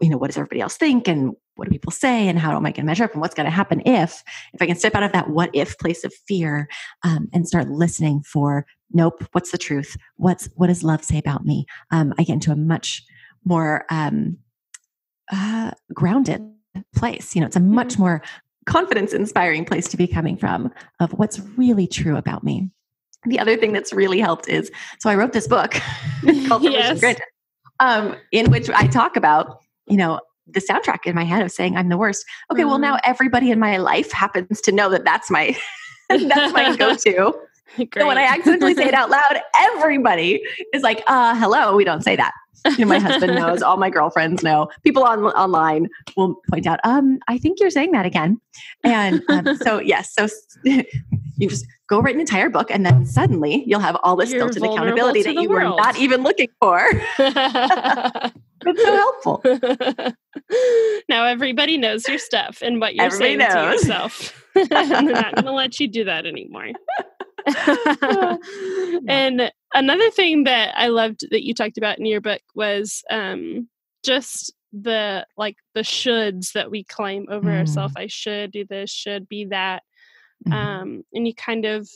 you 0.00 0.08
know 0.08 0.16
what 0.16 0.28
does 0.28 0.36
everybody 0.36 0.60
else 0.60 0.76
think 0.76 1.08
and 1.08 1.34
what 1.56 1.66
do 1.66 1.70
people 1.70 1.92
say 1.92 2.28
and 2.28 2.38
how 2.38 2.56
am 2.56 2.66
i 2.66 2.70
going 2.70 2.74
to 2.74 2.82
measure 2.84 3.04
up 3.04 3.12
and 3.12 3.20
what's 3.20 3.34
going 3.34 3.44
to 3.44 3.50
happen 3.50 3.80
if 3.86 4.22
if 4.52 4.60
i 4.60 4.66
can 4.66 4.76
step 4.76 4.94
out 4.94 5.02
of 5.02 5.12
that 5.12 5.30
what 5.30 5.50
if 5.52 5.78
place 5.78 6.04
of 6.04 6.12
fear 6.26 6.68
um, 7.02 7.28
and 7.32 7.46
start 7.46 7.68
listening 7.68 8.22
for 8.22 8.66
nope 8.92 9.24
what's 9.32 9.50
the 9.50 9.58
truth 9.58 9.96
what's 10.16 10.48
what 10.56 10.68
does 10.68 10.82
love 10.82 11.04
say 11.04 11.18
about 11.18 11.44
me 11.44 11.66
um, 11.90 12.12
i 12.18 12.22
get 12.22 12.34
into 12.34 12.52
a 12.52 12.56
much 12.56 13.04
more 13.44 13.84
um, 13.90 14.38
uh, 15.32 15.70
grounded 15.92 16.42
place 16.94 17.34
you 17.34 17.40
know 17.40 17.46
it's 17.46 17.56
a 17.56 17.60
much 17.60 17.94
mm-hmm. 17.94 18.02
more 18.02 18.22
confidence 18.66 19.12
inspiring 19.12 19.64
place 19.64 19.88
to 19.88 19.96
be 19.96 20.06
coming 20.06 20.36
from 20.36 20.72
of 21.00 21.12
what's 21.12 21.38
really 21.56 21.86
true 21.86 22.16
about 22.16 22.42
me 22.42 22.70
the 23.26 23.38
other 23.38 23.56
thing 23.56 23.72
that's 23.72 23.92
really 23.92 24.18
helped 24.18 24.48
is 24.48 24.70
so 24.98 25.08
i 25.08 25.14
wrote 25.14 25.32
this 25.32 25.46
book 25.46 25.72
called 26.48 26.62
yes. 26.64 26.98
Grid, 26.98 27.20
um, 27.80 28.16
in 28.32 28.50
which 28.50 28.68
i 28.70 28.86
talk 28.86 29.16
about 29.16 29.60
you 29.86 29.96
know, 29.96 30.20
the 30.46 30.60
soundtrack 30.60 31.06
in 31.06 31.14
my 31.14 31.24
head 31.24 31.42
of 31.42 31.50
saying 31.50 31.76
I'm 31.76 31.88
the 31.88 31.96
worst. 31.96 32.24
Okay, 32.50 32.62
mm-hmm. 32.62 32.70
well 32.70 32.78
now 32.78 32.94
mm-hmm. 32.96 33.10
everybody 33.10 33.50
in 33.50 33.58
my 33.58 33.76
life 33.78 34.12
happens 34.12 34.60
to 34.62 34.72
know 34.72 34.90
that 34.90 35.04
that's 35.04 35.30
my 35.30 35.56
that's 36.08 36.52
my 36.52 36.76
go-to. 36.78 37.34
so 37.76 38.06
when 38.06 38.18
I 38.18 38.24
accidentally 38.24 38.74
say 38.74 38.86
it 38.86 38.94
out 38.94 39.10
loud, 39.10 39.40
everybody 39.56 40.42
is 40.72 40.82
like, 40.82 41.02
"Uh, 41.06 41.34
hello, 41.38 41.74
we 41.76 41.84
don't 41.84 42.02
say 42.02 42.16
that." 42.16 42.32
You 42.78 42.86
know, 42.86 42.86
my 42.86 42.98
husband 42.98 43.34
knows, 43.34 43.60
all 43.60 43.76
my 43.76 43.90
girlfriends 43.90 44.42
know. 44.42 44.68
People 44.84 45.04
on 45.04 45.22
online 45.24 45.88
will 46.16 46.36
point 46.50 46.66
out, 46.66 46.80
"Um, 46.84 47.18
I 47.28 47.36
think 47.36 47.60
you're 47.60 47.70
saying 47.70 47.92
that 47.92 48.06
again." 48.06 48.40
And 48.84 49.22
um, 49.28 49.56
so 49.56 49.78
yes, 49.80 50.14
so 50.14 50.28
you 50.64 51.48
just 51.48 51.66
go 51.88 52.00
write 52.00 52.14
an 52.14 52.20
entire 52.20 52.48
book, 52.48 52.70
and 52.70 52.86
then 52.86 53.04
suddenly 53.04 53.64
you'll 53.66 53.80
have 53.80 53.96
all 54.02 54.16
this 54.16 54.32
built-in 54.32 54.64
accountability 54.64 55.22
that 55.22 55.34
you 55.34 55.48
world. 55.48 55.72
were 55.72 55.76
not 55.76 55.96
even 55.98 56.22
looking 56.22 56.48
for. 56.60 56.90
It's 58.66 58.82
so 58.82 58.96
helpful. 58.96 59.42
now 61.08 61.24
everybody 61.24 61.76
knows 61.76 62.08
your 62.08 62.18
stuff 62.18 62.58
and 62.62 62.80
what 62.80 62.94
you're 62.94 63.06
everybody 63.06 63.38
saying 63.38 63.38
knows. 63.38 63.52
to 63.52 63.86
yourself. 63.88 64.44
and 64.54 64.68
they're 64.70 65.14
not 65.14 65.34
going 65.34 65.44
to 65.44 65.52
let 65.52 65.80
you 65.80 65.88
do 65.88 66.04
that 66.04 66.26
anymore. 66.26 66.70
and 69.08 69.52
another 69.74 70.10
thing 70.10 70.44
that 70.44 70.74
I 70.76 70.88
loved 70.88 71.20
that 71.30 71.44
you 71.44 71.54
talked 71.54 71.78
about 71.78 71.98
in 71.98 72.06
your 72.06 72.20
book 72.20 72.40
was 72.54 73.02
um, 73.10 73.68
just 74.04 74.54
the 74.72 75.26
like 75.36 75.56
the 75.74 75.82
shoulds 75.82 76.52
that 76.52 76.70
we 76.70 76.84
claim 76.84 77.26
over 77.30 77.48
mm. 77.48 77.58
ourselves. 77.58 77.94
I 77.96 78.06
should 78.06 78.50
do 78.50 78.64
this, 78.64 78.90
should 78.90 79.28
be 79.28 79.46
that. 79.46 79.82
Mm. 80.48 80.52
Um, 80.52 81.02
and 81.12 81.26
you 81.26 81.34
kind 81.34 81.64
of 81.64 81.88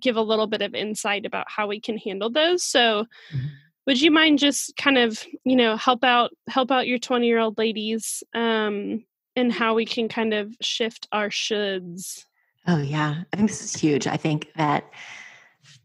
give 0.00 0.16
a 0.16 0.22
little 0.22 0.46
bit 0.46 0.62
of 0.62 0.74
insight 0.74 1.24
about 1.24 1.46
how 1.48 1.66
we 1.66 1.80
can 1.80 1.98
handle 1.98 2.30
those. 2.30 2.64
So 2.64 3.06
mm 3.32 3.48
would 3.86 4.00
you 4.00 4.10
mind 4.10 4.38
just 4.38 4.76
kind 4.76 4.98
of 4.98 5.24
you 5.44 5.56
know 5.56 5.76
help 5.76 6.04
out 6.04 6.30
help 6.48 6.70
out 6.70 6.86
your 6.86 6.98
20 6.98 7.26
year 7.26 7.38
old 7.38 7.58
ladies 7.58 8.22
um 8.34 9.04
and 9.36 9.52
how 9.52 9.74
we 9.74 9.84
can 9.84 10.08
kind 10.08 10.32
of 10.32 10.54
shift 10.60 11.08
our 11.12 11.28
shoulds? 11.28 12.24
Oh 12.66 12.78
yeah. 12.78 13.22
I 13.32 13.36
think 13.36 13.50
this 13.50 13.62
is 13.62 13.78
huge. 13.78 14.06
I 14.06 14.16
think 14.16 14.50
that 14.56 14.90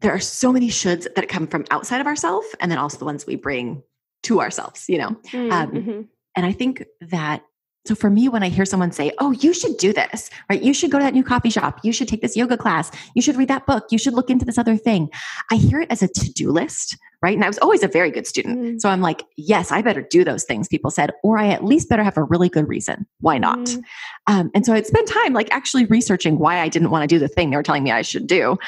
there 0.00 0.10
are 0.10 0.20
so 0.20 0.52
many 0.52 0.68
shoulds 0.68 1.06
that 1.14 1.28
come 1.28 1.46
from 1.46 1.64
outside 1.70 2.00
of 2.00 2.06
ourselves 2.06 2.46
and 2.60 2.70
then 2.70 2.78
also 2.78 2.98
the 2.98 3.04
ones 3.04 3.26
we 3.26 3.36
bring 3.36 3.82
to 4.22 4.40
ourselves 4.40 4.88
you 4.88 4.98
know? 4.98 5.16
Mm, 5.32 5.52
um, 5.52 5.70
mm-hmm. 5.70 6.00
and 6.36 6.46
i 6.46 6.52
think 6.52 6.84
that 7.00 7.42
so 7.84 7.96
for 7.96 8.10
me, 8.10 8.28
when 8.28 8.44
I 8.44 8.48
hear 8.48 8.64
someone 8.64 8.92
say, 8.92 9.12
Oh, 9.18 9.32
you 9.32 9.52
should 9.52 9.76
do 9.76 9.92
this, 9.92 10.30
right? 10.48 10.62
You 10.62 10.72
should 10.72 10.90
go 10.90 10.98
to 10.98 11.04
that 11.04 11.14
new 11.14 11.24
coffee 11.24 11.50
shop. 11.50 11.80
You 11.82 11.92
should 11.92 12.08
take 12.08 12.22
this 12.22 12.36
yoga 12.36 12.56
class. 12.56 12.90
You 13.14 13.22
should 13.22 13.36
read 13.36 13.48
that 13.48 13.66
book. 13.66 13.86
You 13.90 13.98
should 13.98 14.14
look 14.14 14.30
into 14.30 14.44
this 14.44 14.58
other 14.58 14.76
thing. 14.76 15.10
I 15.50 15.56
hear 15.56 15.80
it 15.80 15.90
as 15.90 16.02
a 16.02 16.08
to 16.08 16.32
do 16.32 16.50
list, 16.50 16.96
right? 17.22 17.34
And 17.34 17.44
I 17.44 17.48
was 17.48 17.58
always 17.58 17.82
a 17.82 17.88
very 17.88 18.10
good 18.10 18.26
student. 18.26 18.58
Mm. 18.58 18.80
So 18.80 18.88
I'm 18.88 19.00
like, 19.00 19.24
Yes, 19.36 19.72
I 19.72 19.82
better 19.82 20.02
do 20.02 20.22
those 20.22 20.44
things, 20.44 20.68
people 20.68 20.90
said, 20.90 21.10
or 21.24 21.38
I 21.38 21.48
at 21.48 21.64
least 21.64 21.88
better 21.88 22.04
have 22.04 22.16
a 22.16 22.22
really 22.22 22.48
good 22.48 22.68
reason. 22.68 23.06
Why 23.20 23.38
not? 23.38 23.58
Mm. 23.58 23.82
Um, 24.28 24.50
and 24.54 24.64
so 24.64 24.74
I'd 24.74 24.86
spend 24.86 25.08
time 25.08 25.32
like 25.32 25.52
actually 25.52 25.86
researching 25.86 26.38
why 26.38 26.60
I 26.60 26.68
didn't 26.68 26.90
want 26.90 27.02
to 27.02 27.12
do 27.12 27.18
the 27.18 27.28
thing 27.28 27.50
they 27.50 27.56
were 27.56 27.62
telling 27.64 27.82
me 27.82 27.90
I 27.90 28.02
should 28.02 28.28
do 28.28 28.58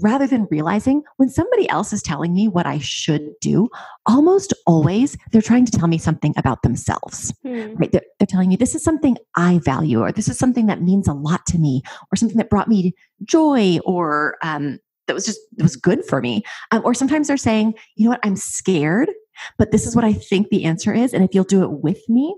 rather 0.00 0.26
than 0.26 0.48
realizing 0.50 1.02
when 1.16 1.28
somebody 1.28 1.68
else 1.68 1.92
is 1.92 2.02
telling 2.02 2.34
me 2.34 2.48
what 2.48 2.66
I 2.66 2.78
should 2.78 3.32
do, 3.40 3.68
almost 4.06 4.52
always 4.66 5.16
they're 5.30 5.42
trying 5.42 5.64
to 5.66 5.72
tell 5.72 5.88
me 5.88 5.98
something 5.98 6.34
about 6.36 6.62
themselves. 6.62 7.32
Hmm. 7.42 7.74
Right? 7.74 7.92
They're, 7.92 8.02
they're, 8.18 8.26
telling 8.26 8.48
me 8.48 8.56
this 8.56 8.74
is 8.74 8.82
something 8.82 9.16
I 9.36 9.60
value, 9.64 10.00
or 10.00 10.12
this 10.12 10.28
is 10.28 10.38
something 10.38 10.66
that 10.66 10.82
means 10.82 11.08
a 11.08 11.12
lot 11.12 11.44
to 11.46 11.58
me, 11.58 11.82
or 12.10 12.16
something 12.16 12.38
that 12.38 12.50
brought 12.50 12.68
me 12.68 12.94
joy, 13.24 13.78
or 13.84 14.36
um, 14.42 14.78
that 15.06 15.14
was 15.14 15.26
just 15.26 15.40
that 15.56 15.62
was 15.62 15.76
good 15.76 16.04
for 16.04 16.20
me. 16.20 16.42
Um, 16.70 16.82
or 16.84 16.94
sometimes 16.94 17.28
they're 17.28 17.36
saying, 17.36 17.74
you 17.96 18.04
know 18.04 18.10
what, 18.10 18.20
I'm 18.22 18.36
scared, 18.36 19.10
but 19.58 19.72
this 19.72 19.86
is 19.86 19.94
what 19.94 20.04
I 20.04 20.12
think 20.12 20.48
the 20.48 20.64
answer 20.64 20.92
is, 20.92 21.12
and 21.12 21.24
if 21.24 21.34
you'll 21.34 21.44
do 21.44 21.62
it 21.62 21.70
with 21.70 22.08
me, 22.08 22.34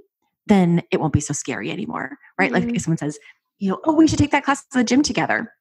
then 0.46 0.82
it 0.90 1.00
won't 1.00 1.12
be 1.12 1.20
so 1.20 1.32
scary 1.32 1.70
anymore. 1.70 2.16
Right? 2.38 2.46
Mm-hmm. 2.46 2.54
Like 2.54 2.64
hmm. 2.64 2.74
if 2.76 2.82
someone 2.82 2.98
says, 2.98 3.18
you 3.58 3.70
know, 3.70 3.80
oh, 3.84 3.94
we 3.94 4.06
should 4.06 4.18
take 4.18 4.32
that 4.32 4.44
class 4.44 4.64
to 4.66 4.78
the 4.78 4.84
gym 4.84 5.02
together 5.02 5.52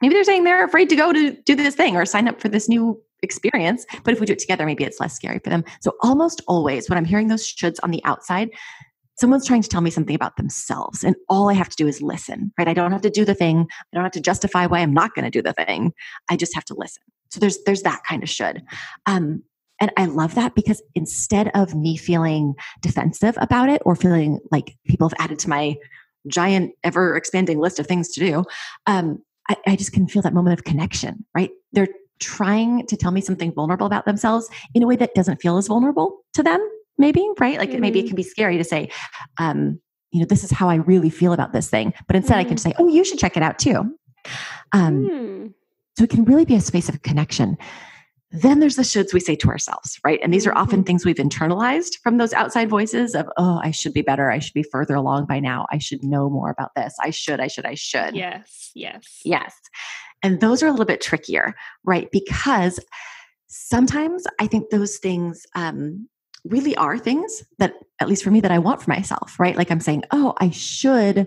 maybe 0.00 0.14
they're 0.14 0.24
saying 0.24 0.44
they're 0.44 0.64
afraid 0.64 0.88
to 0.90 0.96
go 0.96 1.12
to 1.12 1.32
do 1.42 1.54
this 1.54 1.74
thing 1.74 1.96
or 1.96 2.04
sign 2.06 2.28
up 2.28 2.40
for 2.40 2.48
this 2.48 2.68
new 2.68 3.00
experience. 3.22 3.86
But 4.04 4.14
if 4.14 4.20
we 4.20 4.26
do 4.26 4.34
it 4.34 4.38
together, 4.38 4.66
maybe 4.66 4.84
it's 4.84 5.00
less 5.00 5.14
scary 5.14 5.38
for 5.38 5.50
them. 5.50 5.64
So 5.80 5.92
almost 6.02 6.42
always 6.46 6.88
when 6.88 6.98
I'm 6.98 7.04
hearing 7.04 7.28
those 7.28 7.46
shoulds 7.46 7.78
on 7.82 7.90
the 7.90 8.04
outside, 8.04 8.50
someone's 9.16 9.46
trying 9.46 9.62
to 9.62 9.68
tell 9.68 9.80
me 9.80 9.90
something 9.90 10.14
about 10.14 10.36
themselves. 10.36 11.04
And 11.04 11.16
all 11.28 11.48
I 11.48 11.54
have 11.54 11.68
to 11.70 11.76
do 11.76 11.86
is 11.86 12.02
listen, 12.02 12.52
right? 12.58 12.68
I 12.68 12.74
don't 12.74 12.92
have 12.92 13.02
to 13.02 13.10
do 13.10 13.24
the 13.24 13.34
thing. 13.34 13.66
I 13.70 13.96
don't 13.96 14.04
have 14.04 14.12
to 14.12 14.20
justify 14.20 14.66
why 14.66 14.80
I'm 14.80 14.94
not 14.94 15.14
going 15.14 15.24
to 15.24 15.30
do 15.30 15.42
the 15.42 15.52
thing. 15.52 15.92
I 16.30 16.36
just 16.36 16.54
have 16.54 16.64
to 16.66 16.74
listen. 16.74 17.02
So 17.30 17.40
there's 17.40 17.58
there's 17.64 17.82
that 17.82 18.02
kind 18.04 18.22
of 18.22 18.28
should. 18.28 18.62
Um, 19.06 19.42
and 19.80 19.90
I 19.96 20.06
love 20.06 20.36
that 20.36 20.54
because 20.54 20.82
instead 20.94 21.50
of 21.54 21.74
me 21.74 21.96
feeling 21.96 22.54
defensive 22.80 23.36
about 23.40 23.68
it 23.68 23.82
or 23.84 23.96
feeling 23.96 24.38
like 24.52 24.76
people 24.86 25.08
have 25.08 25.18
added 25.18 25.40
to 25.40 25.48
my 25.48 25.76
giant, 26.28 26.72
ever 26.84 27.16
expanding 27.16 27.58
list 27.58 27.80
of 27.80 27.86
things 27.86 28.08
to 28.10 28.20
do, 28.20 28.44
um, 28.86 29.20
I, 29.48 29.56
I 29.66 29.76
just 29.76 29.92
can 29.92 30.06
feel 30.08 30.22
that 30.22 30.34
moment 30.34 30.58
of 30.58 30.64
connection, 30.64 31.24
right? 31.34 31.50
They're 31.72 31.88
trying 32.20 32.86
to 32.86 32.96
tell 32.96 33.10
me 33.10 33.20
something 33.20 33.52
vulnerable 33.52 33.86
about 33.86 34.06
themselves 34.06 34.48
in 34.74 34.82
a 34.82 34.86
way 34.86 34.96
that 34.96 35.14
doesn't 35.14 35.42
feel 35.42 35.56
as 35.58 35.66
vulnerable 35.66 36.24
to 36.34 36.42
them, 36.42 36.66
maybe, 36.98 37.28
right? 37.38 37.58
Like 37.58 37.70
mm-hmm. 37.70 37.80
maybe 37.80 37.98
it 37.98 38.02
mm-hmm. 38.02 38.08
can 38.08 38.16
be 38.16 38.22
scary 38.22 38.56
to 38.56 38.64
say, 38.64 38.90
um, 39.38 39.80
you 40.12 40.20
know, 40.20 40.26
this 40.26 40.44
is 40.44 40.50
how 40.50 40.68
I 40.68 40.76
really 40.76 41.10
feel 41.10 41.32
about 41.32 41.52
this 41.52 41.68
thing. 41.68 41.92
But 42.06 42.16
instead, 42.16 42.34
mm-hmm. 42.34 42.46
I 42.46 42.48
can 42.48 42.56
say, 42.56 42.72
oh, 42.78 42.88
you 42.88 43.04
should 43.04 43.18
check 43.18 43.36
it 43.36 43.42
out 43.42 43.58
too. 43.58 43.96
Um, 44.72 45.08
mm. 45.08 45.54
So 45.98 46.04
it 46.04 46.10
can 46.10 46.24
really 46.24 46.44
be 46.44 46.54
a 46.54 46.60
space 46.60 46.88
of 46.88 47.02
connection. 47.02 47.56
Then 48.36 48.58
there's 48.58 48.74
the 48.76 48.82
shoulds 48.82 49.14
we 49.14 49.20
say 49.20 49.36
to 49.36 49.48
ourselves, 49.48 49.98
right? 50.04 50.18
And 50.22 50.34
these 50.34 50.46
are 50.46 50.54
often 50.56 50.82
Mhm. 50.82 50.86
things 50.86 51.04
we've 51.04 51.16
internalized 51.16 51.98
from 52.02 52.16
those 52.16 52.32
outside 52.32 52.68
voices 52.68 53.14
of, 53.14 53.28
oh, 53.36 53.60
I 53.62 53.70
should 53.70 53.92
be 53.92 54.02
better. 54.02 54.30
I 54.30 54.40
should 54.40 54.54
be 54.54 54.64
further 54.64 54.96
along 54.96 55.26
by 55.26 55.38
now. 55.38 55.66
I 55.70 55.78
should 55.78 56.02
know 56.02 56.28
more 56.28 56.50
about 56.50 56.72
this. 56.74 56.94
I 57.00 57.10
should, 57.10 57.38
I 57.38 57.46
should, 57.46 57.64
I 57.64 57.74
should. 57.74 58.16
Yes, 58.16 58.72
yes. 58.74 59.20
Yes. 59.24 59.54
And 60.22 60.40
those 60.40 60.62
are 60.62 60.66
a 60.66 60.70
little 60.72 60.84
bit 60.84 61.00
trickier, 61.00 61.54
right? 61.84 62.10
Because 62.10 62.80
sometimes 63.46 64.24
I 64.40 64.46
think 64.46 64.70
those 64.70 64.98
things 64.98 65.46
um, 65.54 66.08
really 66.44 66.74
are 66.76 66.98
things 66.98 67.42
that, 67.58 67.74
at 68.00 68.08
least 68.08 68.24
for 68.24 68.30
me, 68.30 68.40
that 68.40 68.50
I 68.50 68.58
want 68.58 68.82
for 68.82 68.90
myself, 68.90 69.38
right? 69.38 69.56
Like 69.56 69.70
I'm 69.70 69.80
saying, 69.80 70.02
oh, 70.10 70.34
I 70.40 70.50
should 70.50 71.26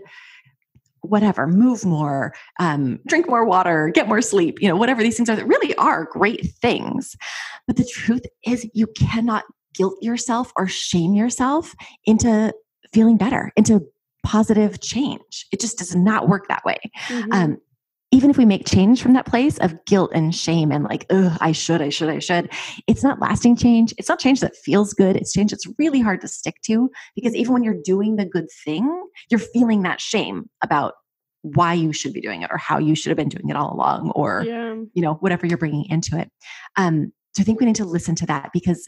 whatever 1.10 1.48
move 1.48 1.86
more 1.86 2.34
um, 2.60 3.00
drink 3.08 3.28
more 3.28 3.46
water 3.46 3.90
get 3.94 4.08
more 4.08 4.22
sleep 4.22 4.62
you 4.62 4.68
know 4.68 4.76
whatever 4.76 5.02
these 5.04 5.16
things 5.18 5.30
are 5.30 5.36
that 5.36 5.48
really 5.48 5.76
are 5.76 6.06
great 6.12 6.46
things. 6.62 7.16
But 7.66 7.76
the 7.76 7.86
truth 7.86 8.26
is 8.46 8.70
you 8.74 8.88
cannot 8.98 9.44
guilt 9.74 9.98
yourself 10.02 10.52
or 10.58 10.68
shame 10.68 11.14
yourself 11.14 11.76
into 12.06 12.54
feeling 12.94 13.18
better 13.18 13.52
into 13.56 13.86
positive 14.24 14.82
change. 14.82 15.48
It 15.52 15.60
just 15.62 15.78
does 15.78 15.96
not 15.96 16.28
work 16.28 16.48
that 16.50 16.66
way. 16.66 16.78
Mhm. 17.08 17.28
um, 17.32 17.58
even 18.12 18.30
if 18.30 18.38
we 18.38 18.46
make 18.46 18.66
change 18.66 19.02
from 19.02 19.14
that 19.14 19.26
place 19.26 19.58
of 19.58 19.84
guilt 19.86 20.12
and 20.14 20.34
shame 20.34 20.72
and 20.72 20.86
like, 20.86 21.06
oh, 21.10 21.36
I 21.42 21.52
should, 21.52 21.82
I 21.82 21.90
should, 21.90 22.10
I 22.10 22.20
should, 22.20 22.50
it's 22.88 23.04
not 23.04 23.20
lasting 23.20 23.58
change. 23.58 23.94
It's 23.98 24.08
not 24.08 24.20
change 24.20 24.40
that 24.40 24.56
feels 24.56 24.94
good. 24.94 25.18
It's 25.18 25.34
change 25.34 25.52
that's 25.52 25.68
really 25.78 26.00
hard 26.00 26.22
to 26.22 26.28
stick 26.28 26.56
to 26.64 26.90
because 27.16 27.36
even 27.36 27.54
when 27.54 27.64
you're 27.64 27.82
doing 27.84 28.16
the 28.16 28.26
good 28.26 28.48
thing, 28.64 29.08
you're 29.30 29.40
feeling 29.40 29.84
that 29.84 30.00
shame 30.00 30.50
about 30.64 30.94
why 31.42 31.74
you 31.74 31.92
should 31.92 32.14
be 32.14 32.22
doing 32.22 32.44
it 32.44 32.50
or 32.50 32.58
how 32.58 32.78
you 32.78 32.96
should 32.96 33.10
have 33.10 33.18
been 33.18 33.30
doing 33.30 33.50
it 33.50 33.58
all 33.58 33.74
along 33.74 34.12
or, 34.12 34.44
yeah. 34.46 34.76
you 34.94 35.02
know, 35.02 35.16
whatever 35.16 35.46
you're 35.46 35.58
bringing 35.58 35.86
into 35.90 36.18
it. 36.18 36.32
Um, 36.78 37.12
so 37.36 37.42
I 37.42 37.44
think 37.44 37.60
we 37.60 37.66
need 37.66 37.76
to 37.76 37.86
listen 37.86 38.16
to 38.16 38.26
that 38.28 38.52
because 38.54 38.88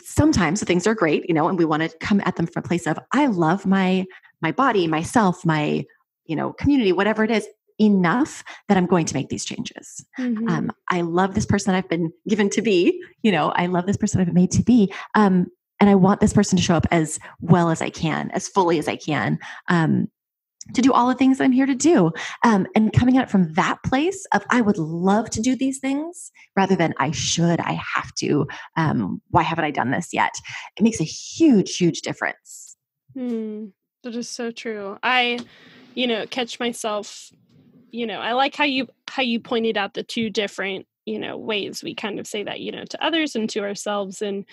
sometimes 0.00 0.60
the 0.60 0.66
things 0.66 0.86
are 0.86 0.94
great, 0.94 1.28
you 1.28 1.34
know, 1.34 1.48
and 1.48 1.58
we 1.58 1.66
want 1.66 1.82
to 1.82 1.96
come 1.98 2.22
at 2.24 2.36
them 2.36 2.46
from 2.46 2.62
a 2.64 2.66
place 2.66 2.86
of, 2.86 2.98
I 3.12 3.26
love 3.26 3.66
my, 3.66 4.06
my 4.40 4.52
body, 4.52 4.86
myself, 4.86 5.44
my, 5.44 5.84
you 6.24 6.34
know, 6.34 6.52
community, 6.54 6.92
whatever 6.92 7.22
it 7.24 7.30
is, 7.30 7.46
enough 7.78 8.44
that 8.68 8.76
I'm 8.76 8.86
going 8.86 9.06
to 9.06 9.14
make 9.14 9.28
these 9.28 9.44
changes. 9.44 10.04
Mhm. 10.18 10.48
Um, 10.48 10.70
I 10.90 11.00
love 11.00 11.34
this 11.34 11.46
person 11.46 11.72
that 11.72 11.78
I've 11.78 11.88
been 11.88 12.12
given 12.28 12.50
to 12.50 12.62
be. 12.62 13.02
You 13.22 13.32
know, 13.32 13.50
I 13.56 13.66
love 13.66 13.86
this 13.86 13.96
person 13.96 14.20
I've 14.20 14.26
been 14.26 14.34
made 14.34 14.52
to 14.52 14.62
be. 14.62 14.92
Um, 15.14 15.48
and 15.80 15.90
I 15.90 15.94
want 15.96 16.20
this 16.20 16.32
person 16.32 16.56
to 16.56 16.62
show 16.62 16.76
up 16.76 16.86
as 16.90 17.18
well 17.40 17.70
as 17.70 17.82
I 17.82 17.90
can, 17.90 18.30
as 18.30 18.48
fully 18.48 18.78
as 18.78 18.88
I 18.88 18.96
can, 18.96 19.38
um, 19.68 20.08
to 20.72 20.80
do 20.80 20.92
all 20.92 21.08
the 21.08 21.14
things 21.14 21.36
that 21.36 21.44
I'm 21.44 21.52
here 21.52 21.66
to 21.66 21.74
do. 21.74 22.10
Um, 22.42 22.66
and 22.74 22.92
coming 22.92 23.18
out 23.18 23.30
from 23.30 23.52
that 23.54 23.82
place 23.84 24.24
of 24.32 24.44
I 24.50 24.60
would 24.60 24.78
love 24.78 25.28
to 25.30 25.42
do 25.42 25.56
these 25.56 25.78
things 25.78 26.30
rather 26.56 26.74
than 26.76 26.94
I 26.98 27.10
should, 27.10 27.60
I 27.60 27.72
have 27.72 28.14
to. 28.14 28.46
Um, 28.76 29.20
why 29.30 29.42
haven't 29.42 29.64
I 29.64 29.70
done 29.70 29.90
this 29.90 30.14
yet? 30.14 30.32
It 30.76 30.82
makes 30.82 31.00
a 31.00 31.04
huge, 31.04 31.76
huge 31.76 32.00
difference. 32.00 32.76
Hmm. 33.14 33.66
That 34.04 34.14
is 34.14 34.28
so 34.28 34.50
true. 34.50 34.98
I, 35.02 35.38
you 35.94 36.06
know, 36.06 36.26
catch 36.26 36.60
myself, 36.60 37.30
you 37.94 38.06
know, 38.06 38.20
I 38.20 38.32
like 38.32 38.56
how 38.56 38.64
you 38.64 38.88
how 39.08 39.22
you 39.22 39.40
pointed 39.40 39.76
out 39.78 39.94
the 39.94 40.02
two 40.02 40.30
different, 40.30 40.86
you 41.06 41.18
know, 41.18 41.36
ways 41.38 41.82
we 41.84 41.94
kind 41.94 42.18
of 42.20 42.26
say 42.26 42.42
that, 42.44 42.60
you 42.60 42.72
know, 42.72 42.84
to 42.86 43.04
others 43.04 43.36
and 43.36 43.48
to 43.50 43.60
ourselves 43.60 44.22
and 44.22 44.44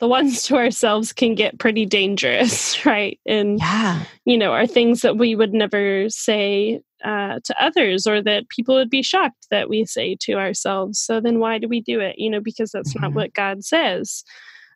the 0.00 0.08
ones 0.16 0.42
to 0.44 0.56
ourselves 0.56 1.12
can 1.12 1.34
get 1.34 1.58
pretty 1.58 1.86
dangerous, 1.86 2.84
right? 2.86 3.20
And 3.26 3.60
Yeah. 3.60 4.04
you 4.24 4.38
know, 4.38 4.52
are 4.52 4.66
things 4.66 5.02
that 5.02 5.16
we 5.18 5.34
would 5.36 5.52
never 5.54 6.08
say 6.10 6.80
uh, 7.04 7.40
to 7.44 7.62
others 7.64 8.06
or 8.06 8.22
that 8.22 8.48
people 8.48 8.74
would 8.74 8.90
be 8.90 9.02
shocked 9.02 9.46
that 9.50 9.68
we 9.68 9.84
say 9.86 10.16
to 10.22 10.34
ourselves. 10.34 10.98
So 10.98 11.20
then 11.20 11.38
why 11.38 11.58
do 11.58 11.68
we 11.68 11.80
do 11.80 12.00
it? 12.00 12.18
You 12.18 12.30
know, 12.30 12.40
because 12.40 12.72
that's 12.72 12.94
not 12.96 13.12
Mhm. 13.12 13.14
what 13.14 13.34
God 13.34 13.64
says. 13.64 14.24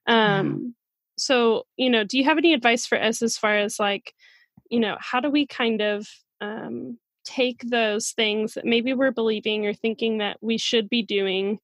Um, 0.06 0.74
So, 1.18 1.66
you 1.76 1.90
know, 1.90 2.04
do 2.04 2.18
you 2.18 2.24
have 2.24 2.38
any 2.38 2.54
advice 2.54 2.86
for 2.86 3.00
us 3.00 3.22
as 3.22 3.36
far 3.38 3.56
as 3.58 3.78
like, 3.78 4.14
you 4.70 4.80
know, 4.80 4.96
how 5.00 5.20
do 5.20 5.30
we 5.30 5.46
kind 5.46 5.80
of 5.82 6.08
um, 6.40 6.98
take 7.24 7.62
those 7.68 8.10
things 8.10 8.54
that 8.54 8.64
maybe 8.64 8.92
we're 8.94 9.12
believing 9.12 9.66
or 9.66 9.74
thinking 9.74 10.18
that 10.18 10.38
we 10.40 10.58
should 10.58 10.88
be 10.88 11.02
doing? 11.02 11.58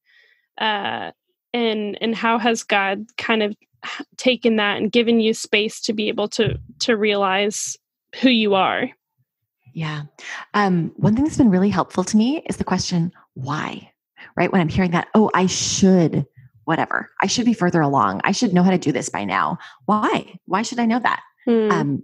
Uh, 0.59 1.13
and 1.53 1.97
and 2.01 2.15
how 2.15 2.39
has 2.39 2.63
God 2.63 3.07
kind 3.17 3.43
of 3.43 3.57
taken 4.17 4.57
that 4.57 4.77
and 4.79 4.93
given 4.93 5.21
you 5.21 5.35
space 5.35 5.81
to 5.83 5.93
be 5.93 6.09
able 6.09 6.29
to 6.29 6.59
to 6.81 6.97
realize 6.97 7.77
who 8.21 8.31
you 8.31 8.55
are? 8.55 8.91
Yeah. 9.75 10.03
Um, 10.55 10.93
one 10.97 11.15
thing 11.15 11.25
that's 11.25 11.37
been 11.37 11.51
really 11.51 11.71
helpful 11.71 12.03
to 12.05 12.17
me 12.17 12.43
is 12.49 12.57
the 12.57 12.65
question, 12.65 13.13
why? 13.35 13.93
Right? 14.37 14.51
When 14.51 14.61
I'm 14.61 14.69
hearing 14.69 14.91
that, 14.91 15.09
oh, 15.15 15.31
I 15.35 15.47
should, 15.47 16.27
whatever, 16.65 17.11
I 17.21 17.27
should 17.29 17.45
be 17.45 17.53
further 17.53 17.81
along. 17.81 18.21
I 18.25 18.33
should 18.33 18.53
know 18.53 18.63
how 18.63 18.71
to 18.71 18.79
do 18.79 18.93
this 18.93 19.09
by 19.09 19.25
now. 19.25 19.59
Why? 19.85 20.39
Why 20.47 20.63
should 20.63 20.81
I 20.81 20.87
know 20.87 20.99
that? 20.99 21.21
Hmm. 21.45 21.71
Um, 21.71 22.03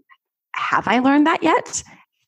have 0.54 0.86
I 0.86 1.00
learned 1.00 1.26
that 1.26 1.42
yet? 1.42 1.82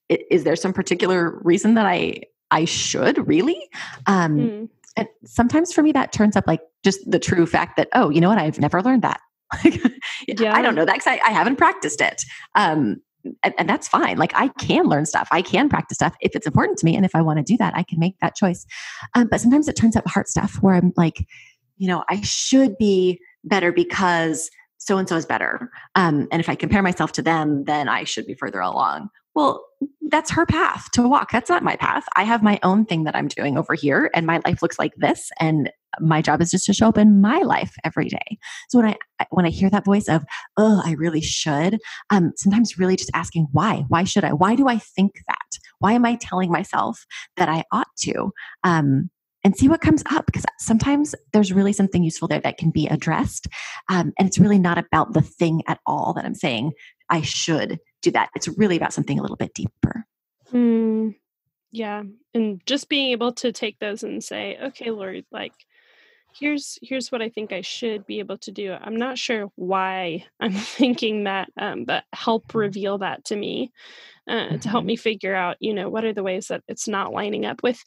Is 0.09 0.45
there 0.45 0.57
some 0.57 0.73
particular 0.73 1.41
reason 1.43 1.75
that 1.75 1.87
I 1.87 2.23
I 2.51 2.65
should 2.65 3.27
really? 3.27 3.61
Um, 4.07 4.39
Hmm. 4.39 4.65
and 4.97 5.09
sometimes 5.25 5.73
for 5.73 5.83
me, 5.83 5.93
that 5.93 6.13
turns 6.13 6.37
up 6.37 6.45
like 6.47 6.61
just 6.85 7.01
the 7.11 7.19
true 7.19 7.47
fact 7.47 7.77
that, 7.77 7.89
oh, 7.93 8.11
you 8.11 8.21
know 8.21 8.29
what? 8.29 8.39
I've 8.39 8.61
never 8.61 8.83
learned 8.83 9.03
that. 9.03 9.21
Yeah. 10.29 10.55
I 10.55 10.63
don't 10.63 10.75
know 10.75 10.85
that 10.85 10.95
because 10.95 11.07
I, 11.07 11.21
I 11.25 11.31
haven't 11.31 11.57
practiced 11.57 12.01
it. 12.01 12.23
Um, 12.55 12.97
and, 13.43 13.55
and 13.59 13.69
that's 13.69 13.87
fine. 13.89 14.17
Like 14.19 14.33
I 14.35 14.49
can 14.49 14.85
learn 14.87 15.05
stuff. 15.07 15.29
I 15.31 15.43
can 15.43 15.69
practice 15.69 15.97
stuff 15.97 16.15
if 16.21 16.35
it's 16.35 16.47
important 16.47 16.79
to 16.79 16.85
me. 16.85 16.97
And 16.97 17.05
if 17.05 17.15
I 17.15 17.23
want 17.23 17.39
to 17.39 17.43
do 17.43 17.57
that, 17.59 17.75
I 17.77 17.83
can 17.83 17.99
make 17.99 18.17
that 18.21 18.35
choice. 18.37 18.65
Um, 19.15 19.29
but 19.31 19.41
sometimes 19.41 19.69
it 19.69 19.77
turns 19.77 19.97
up 19.97 20.07
heart 20.07 20.29
stuff 20.29 20.57
where 20.63 20.75
I'm 20.75 20.93
like, 20.97 21.27
you 21.77 21.89
know, 21.89 22.05
I 22.09 22.21
should 22.23 22.79
be 22.79 23.21
better 23.45 23.73
because 23.73 24.51
so 24.79 24.99
and 24.99 25.09
so 25.09 25.17
is 25.17 25.27
better. 25.27 25.71
Um, 25.95 26.29
and 26.31 26.41
if 26.41 26.49
I 26.49 26.55
compare 26.55 26.83
myself 26.83 27.13
to 27.13 27.23
them, 27.23 27.65
then 27.65 27.89
I 27.89 28.05
should 28.05 28.27
be 28.27 28.35
further 28.35 28.61
along. 28.61 29.11
Well, 29.37 29.62
that's 30.09 30.31
her 30.31 30.47
path 30.47 30.90
to 30.93 31.07
walk. 31.07 31.31
That's 31.31 31.50
not 31.50 31.62
my 31.62 31.76
path. 31.76 32.05
I 32.16 32.25
have 32.25 32.43
my 32.43 32.59
own 32.62 32.87
thing 32.87 33.05
that 33.05 33.14
I'm 33.14 33.28
doing 33.28 33.59
over 33.59 33.75
here, 33.75 34.11
and 34.14 34.26
my 34.26 34.40
life 34.47 34.62
looks 34.62 34.78
like 34.78 34.95
this. 34.97 35.31
And 35.38 35.71
my 36.00 36.23
job 36.23 36.40
is 36.40 36.50
just 36.50 36.64
to 36.66 36.73
show 36.73 36.88
up 36.88 36.97
in 36.97 37.21
my 37.21 37.38
life 37.40 37.75
every 37.85 38.09
day. 38.09 38.38
So 38.71 38.78
when 38.81 38.88
I 39.21 39.26
when 39.31 39.45
I 39.45 39.50
hear 39.50 39.69
that 39.69 39.85
voice 39.85 40.09
of, 40.09 40.25
"Oh, 40.57 40.81
I 40.87 40.93
really 40.93 41.21
should," 41.21 41.78
um, 42.09 42.33
sometimes 42.37 42.78
really 42.78 42.97
just 42.97 43.11
asking 43.12 43.49
why. 43.52 43.85
Why 43.88 44.05
should 44.05 44.25
I? 44.25 44.33
Why 44.33 44.57
do 44.57 44.69
I 44.69 44.78
think 44.78 45.12
that? 45.28 45.59
Why 45.81 45.93
am 45.93 46.07
I 46.07 46.16
telling 46.16 46.50
myself 46.50 47.05
that 47.37 47.50
I 47.50 47.64
ought 47.71 47.95
to? 48.00 48.33
Um, 48.64 49.11
and 49.45 49.55
see 49.55 49.69
what 49.69 49.83
comes 49.83 50.02
up 50.11 50.25
because 50.26 50.45
sometimes 50.59 51.14
there's 51.33 51.52
really 51.52 51.73
something 51.73 52.02
useful 52.02 52.26
there 52.26 52.40
that 52.40 52.57
can 52.57 52.71
be 52.71 52.87
addressed, 52.88 53.49
um, 53.90 54.14
and 54.19 54.26
it's 54.26 54.38
really 54.38 54.59
not 54.59 54.78
about 54.78 55.12
the 55.12 55.21
thing 55.21 55.62
at 55.69 55.78
all 55.85 56.14
that 56.14 56.25
I'm 56.25 56.35
saying. 56.35 56.73
I 57.11 57.21
should 57.21 57.78
do 58.07 58.13
that. 58.13 58.31
It's 58.35 58.49
really 58.49 58.77
about 58.77 58.93
something 58.93 59.19
a 59.19 59.23
little 59.23 59.37
bit 59.37 59.55
deeper. 59.55 60.07
Hmm. 60.51 61.11
Yeah, 61.73 62.05
and 62.35 62.63
just 62.67 62.89
being 62.89 63.11
able 63.13 63.33
to 63.35 63.53
take 63.53 63.79
those 63.81 64.03
and 64.03 64.23
say, 64.25 64.59
"Okay, 64.63 64.91
Lord, 64.91 65.25
like 65.33 65.55
here's 66.35 66.79
here's 66.83 67.13
what 67.13 67.23
I 67.23 67.29
think 67.31 67.53
I 67.53 67.63
should 67.63 68.07
be 68.07 68.21
able 68.21 68.39
to 68.39 68.53
do. 68.53 68.73
I'm 68.75 68.97
not 68.97 69.19
sure 69.19 69.51
why 69.57 70.27
I'm 70.41 70.53
thinking 70.53 71.25
that, 71.25 71.51
um, 71.59 71.85
but 71.85 72.05
help 72.13 72.55
reveal 72.55 72.99
that 72.99 73.25
to 73.27 73.37
me 73.37 73.73
uh, 74.29 74.59
to 74.59 74.69
help 74.71 74.85
Mhm. 74.85 74.89
me 74.89 74.97
figure 74.97 75.35
out, 75.35 75.57
you 75.61 75.75
know, 75.75 75.89
what 75.91 76.05
are 76.05 76.15
the 76.15 76.23
ways 76.25 76.49
that 76.49 76.63
it's 76.69 76.89
not 76.89 77.13
lining 77.13 77.47
up 77.47 77.63
with 77.63 77.83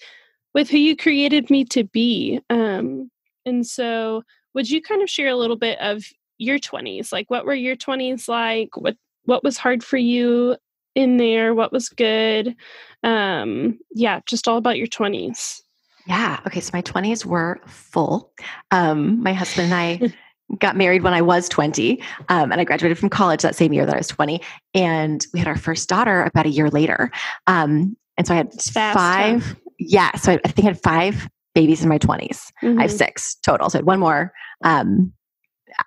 with 0.54 0.70
who 0.70 0.78
you 0.78 0.96
created 0.98 1.50
me 1.50 1.66
to 1.66 1.84
be. 1.86 2.42
Um, 2.50 3.12
and 3.46 3.66
so, 3.68 4.24
would 4.54 4.70
you 4.70 4.82
kind 4.82 5.02
of 5.04 5.10
share 5.10 5.30
a 5.30 5.36
little 5.38 5.58
bit 5.58 5.80
of 5.80 6.04
your 6.38 6.60
20s? 6.60 7.12
Like, 7.12 7.30
what 7.30 7.46
were 7.46 7.54
your 7.56 7.76
20s 7.76 8.28
like? 8.28 8.78
What 8.78 8.98
what 9.26 9.44
was 9.44 9.58
hard 9.58 9.84
for 9.84 9.98
you 9.98 10.56
in 10.96 11.18
there? 11.18 11.54
What 11.54 11.72
was 11.72 11.90
good? 11.90 12.56
Um, 13.04 13.80
yeah, 13.92 14.20
just 14.26 14.48
all 14.48 14.58
about 14.58 14.78
your 14.78 14.88
20s. 14.88 15.62
Yeah. 16.08 16.40
Okay. 16.48 16.60
So 16.60 16.72
my 16.74 16.82
20s 16.82 17.26
were 17.26 17.60
full. 17.68 18.32
Um, 18.72 19.22
my 19.22 19.34
husband 19.34 19.72
and 19.72 19.74
I 19.74 20.14
got 20.60 20.76
married 20.76 21.04
when 21.04 21.14
I 21.14 21.22
was 21.22 21.48
20, 21.50 22.02
um, 22.30 22.52
and 22.52 22.60
I 22.60 22.64
graduated 22.64 22.98
from 22.98 23.10
college 23.10 23.44
that 23.44 23.56
same 23.56 23.72
year 23.74 23.86
that 23.86 23.94
I 23.94 24.00
was 24.00 24.08
20. 24.08 24.42
And 24.74 25.26
we 25.34 25.40
had 25.40 25.48
our 25.48 25.58
first 25.58 25.88
daughter 25.88 26.24
about 26.24 26.48
a 26.48 26.50
year 26.50 26.70
later. 26.70 27.12
Um, 27.46 27.96
and 28.18 28.26
so 28.26 28.34
I 28.34 28.38
had 28.38 28.52
fast, 28.54 28.98
five. 28.98 29.56
Yeah. 29.78 30.16
So 30.16 30.32
I, 30.34 30.40
I 30.44 30.48
think 30.50 30.66
I 30.66 30.72
had 30.72 30.82
five 30.82 31.30
babies 31.54 31.84
in 31.84 31.90
my 31.90 32.00
20s. 32.00 32.52
I 32.64 32.66
have 32.82 32.92
Mhm. 32.92 32.98
six 32.98 33.36
total. 33.36 33.70
So 33.70 33.78
I 33.78 33.80
had 33.80 33.86
one 33.86 34.00
more 34.00 34.34
um, 34.64 35.14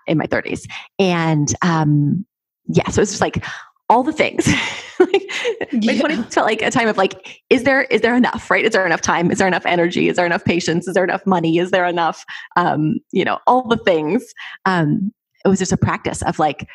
in 0.06 0.18
my 0.18 0.26
30s. 0.26 0.62
And 0.98 1.52
um, 1.62 2.24
yeah, 2.72 2.88
so 2.90 3.02
it's 3.02 3.10
just 3.12 3.20
like 3.20 3.44
all 3.88 4.02
the 4.02 4.12
things. 4.12 4.46
like, 4.98 5.30
my 5.72 5.92
Yeah. 5.92 6.02
20s 6.02 6.32
felt 6.32 6.46
like 6.46 6.62
a 6.62 6.70
time 6.70 6.88
of 6.88 6.96
like, 6.96 7.42
is 7.50 7.64
there 7.64 7.82
is 7.84 8.00
there 8.00 8.16
enough, 8.16 8.50
right? 8.50 8.64
Is 8.64 8.72
there 8.72 8.86
enough 8.86 9.02
time? 9.02 9.30
Is 9.30 9.38
there 9.38 9.48
enough 9.48 9.66
energy? 9.66 10.08
Is 10.08 10.16
there 10.16 10.26
enough 10.26 10.44
patience? 10.44 10.88
Is 10.88 10.94
there 10.94 11.04
enough 11.04 11.26
money? 11.26 11.58
Is 11.58 11.70
there 11.70 11.84
enough, 11.86 12.24
um, 12.56 12.98
you 13.10 13.24
know, 13.24 13.38
all 13.46 13.66
the 13.68 13.76
things? 13.76 14.24
Um, 14.64 15.12
it 15.44 15.48
was 15.48 15.58
just 15.58 15.72
a 15.72 15.76
practice 15.76 16.22
of 16.22 16.38
like, 16.38 16.68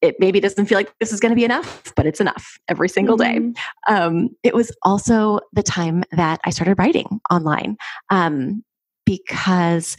it 0.00 0.16
maybe 0.18 0.40
doesn't 0.40 0.66
feel 0.66 0.76
like 0.78 0.92
this 0.98 1.12
is 1.12 1.20
going 1.20 1.30
to 1.30 1.36
be 1.36 1.44
enough, 1.44 1.92
but 1.94 2.06
it's 2.06 2.20
enough 2.20 2.58
every 2.68 2.88
single 2.88 3.16
day 3.16 3.38
Mhm. 3.38 3.54
um, 3.88 4.28
it 4.42 4.54
was 4.54 4.74
also 4.82 5.40
the 5.52 5.62
time 5.62 6.04
that 6.12 6.40
I 6.44 6.50
started 6.50 6.78
writing 6.78 7.20
online. 7.30 7.76
Um, 8.10 8.64
because 9.04 9.96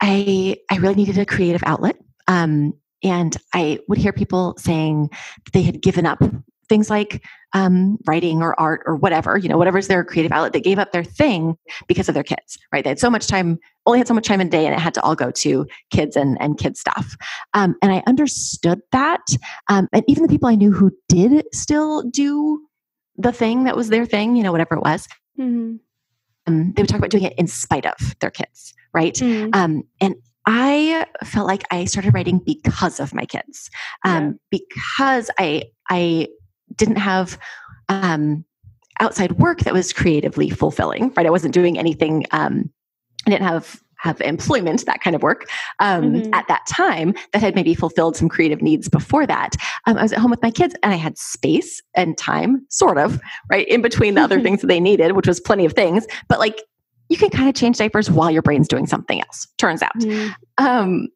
I 0.00 0.56
I 0.70 0.76
really 0.76 0.94
needed 0.94 1.18
a 1.18 1.26
creative 1.26 1.62
outlet. 1.66 1.96
Um, 2.28 2.72
and 3.02 3.36
I 3.54 3.80
would 3.88 3.98
hear 3.98 4.12
people 4.12 4.54
saying 4.58 5.10
they 5.52 5.62
had 5.62 5.82
given 5.82 6.06
up 6.06 6.22
things 6.68 6.90
like 6.90 7.24
um, 7.54 7.98
writing 8.06 8.42
or 8.42 8.58
art 8.60 8.82
or 8.84 8.96
whatever, 8.96 9.36
you 9.38 9.48
know, 9.48 9.56
whatever's 9.56 9.88
their 9.88 10.04
creative 10.04 10.32
outlet. 10.32 10.52
They 10.52 10.60
gave 10.60 10.78
up 10.78 10.92
their 10.92 11.04
thing 11.04 11.56
because 11.86 12.08
of 12.08 12.14
their 12.14 12.22
kids, 12.22 12.58
right? 12.72 12.84
They 12.84 12.90
had 12.90 12.98
so 12.98 13.08
much 13.08 13.26
time, 13.26 13.58
only 13.86 13.98
had 13.98 14.08
so 14.08 14.14
much 14.14 14.26
time 14.26 14.40
in 14.40 14.48
a 14.48 14.50
day, 14.50 14.66
and 14.66 14.74
it 14.74 14.80
had 14.80 14.94
to 14.94 15.02
all 15.02 15.14
go 15.14 15.30
to 15.30 15.66
kids 15.90 16.14
and, 16.14 16.36
and 16.40 16.58
kid 16.58 16.76
stuff. 16.76 17.16
Um, 17.54 17.74
and 17.82 17.92
I 17.92 18.02
understood 18.06 18.80
that. 18.92 19.22
Um, 19.68 19.88
and 19.92 20.04
even 20.06 20.22
the 20.22 20.28
people 20.28 20.48
I 20.48 20.56
knew 20.56 20.72
who 20.72 20.92
did 21.08 21.46
still 21.54 22.02
do 22.02 22.60
the 23.16 23.32
thing 23.32 23.64
that 23.64 23.76
was 23.76 23.88
their 23.88 24.06
thing, 24.06 24.36
you 24.36 24.42
know, 24.42 24.52
whatever 24.52 24.74
it 24.74 24.82
was, 24.82 25.08
mm-hmm. 25.38 25.76
um, 26.46 26.72
they 26.74 26.82
would 26.82 26.88
talk 26.88 26.98
about 26.98 27.10
doing 27.10 27.24
it 27.24 27.34
in 27.38 27.46
spite 27.46 27.86
of 27.86 27.96
their 28.20 28.30
kids, 28.30 28.74
right? 28.92 29.14
Mm-hmm. 29.14 29.50
Um, 29.54 29.82
and 30.00 30.16
I 30.50 31.04
felt 31.24 31.46
like 31.46 31.62
I 31.70 31.84
started 31.84 32.14
writing 32.14 32.38
because 32.38 33.00
of 33.00 33.12
my 33.12 33.26
kids, 33.26 33.68
um, 34.02 34.38
yeah. 34.50 34.58
because 34.58 35.30
I 35.38 35.64
I 35.90 36.28
didn't 36.74 36.96
have 36.96 37.38
um, 37.90 38.46
outside 38.98 39.32
work 39.32 39.60
that 39.60 39.74
was 39.74 39.92
creatively 39.92 40.48
fulfilling. 40.48 41.12
Right, 41.14 41.26
I 41.26 41.30
wasn't 41.30 41.52
doing 41.52 41.78
anything. 41.78 42.24
Um, 42.30 42.70
I 43.26 43.30
didn't 43.30 43.46
have 43.46 43.78
have 43.98 44.20
employment, 44.22 44.86
that 44.86 45.02
kind 45.02 45.14
of 45.16 45.22
work 45.22 45.50
um, 45.80 46.14
mm-hmm. 46.14 46.32
at 46.32 46.46
that 46.48 46.64
time 46.66 47.12
that 47.32 47.42
had 47.42 47.54
maybe 47.54 47.74
fulfilled 47.74 48.16
some 48.16 48.28
creative 48.28 48.62
needs 48.62 48.88
before 48.88 49.26
that. 49.26 49.56
Um, 49.86 49.98
I 49.98 50.02
was 50.02 50.12
at 50.12 50.20
home 50.20 50.30
with 50.30 50.40
my 50.40 50.52
kids 50.52 50.74
and 50.82 50.92
I 50.92 50.96
had 50.96 51.18
space 51.18 51.82
and 51.94 52.16
time, 52.16 52.64
sort 52.70 52.96
of, 52.96 53.20
right, 53.50 53.66
in 53.66 53.82
between 53.82 54.14
the 54.14 54.22
other 54.22 54.40
things 54.42 54.60
that 54.60 54.68
they 54.68 54.80
needed, 54.80 55.12
which 55.12 55.26
was 55.26 55.40
plenty 55.40 55.64
of 55.64 55.72
things. 55.72 56.06
But 56.28 56.38
like 56.38 56.62
you 57.08 57.16
can 57.16 57.30
kind 57.30 57.48
of 57.48 57.54
change 57.54 57.78
diapers 57.78 58.10
while 58.10 58.30
your 58.30 58.42
brain's 58.42 58.68
doing 58.68 58.86
something 58.86 59.20
else, 59.20 59.46
turns 59.58 59.82
out. 59.82 59.98
Mm. 59.98 60.34
Um, 60.58 61.08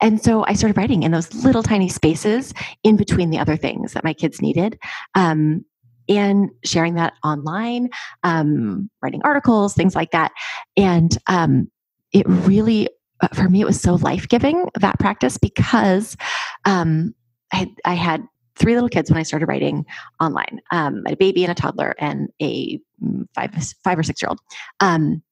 and 0.00 0.22
so 0.22 0.44
I 0.46 0.52
started 0.52 0.76
writing 0.76 1.02
in 1.02 1.12
those 1.12 1.32
little 1.34 1.62
tiny 1.62 1.88
spaces 1.88 2.52
in 2.82 2.96
between 2.96 3.30
the 3.30 3.38
other 3.38 3.56
things 3.56 3.92
that 3.92 4.04
my 4.04 4.12
kids 4.12 4.42
needed. 4.42 4.78
Um, 5.14 5.64
and 6.08 6.50
sharing 6.64 6.94
that 6.94 7.14
online, 7.24 7.88
um, 8.22 8.88
writing 9.02 9.20
articles, 9.24 9.74
things 9.74 9.94
like 9.94 10.12
that. 10.12 10.32
And 10.76 11.16
um, 11.26 11.68
it 12.12 12.24
really, 12.28 12.88
uh, 13.20 13.28
for 13.28 13.48
me, 13.48 13.60
it 13.60 13.66
was 13.66 13.80
so 13.80 13.94
life 13.94 14.28
giving 14.28 14.68
that 14.80 14.98
practice 14.98 15.36
because 15.36 16.16
um, 16.64 17.14
I, 17.52 17.72
I, 17.84 17.94
had 17.94 18.22
three 18.54 18.74
little 18.74 18.88
kids 18.88 19.10
when 19.10 19.18
I 19.18 19.24
started 19.24 19.46
writing 19.46 19.84
online 20.20 20.60
um, 20.70 21.02
a 21.08 21.16
baby 21.16 21.42
and 21.44 21.50
a 21.50 21.54
toddler 21.54 21.94
and 21.98 22.28
a 22.40 22.78
mm, 23.02 23.26
five, 23.34 23.50
five 23.82 23.98
or 23.98 24.02
six 24.02 24.22
year 24.22 24.28
old. 24.28 24.38
Um, 24.80 25.22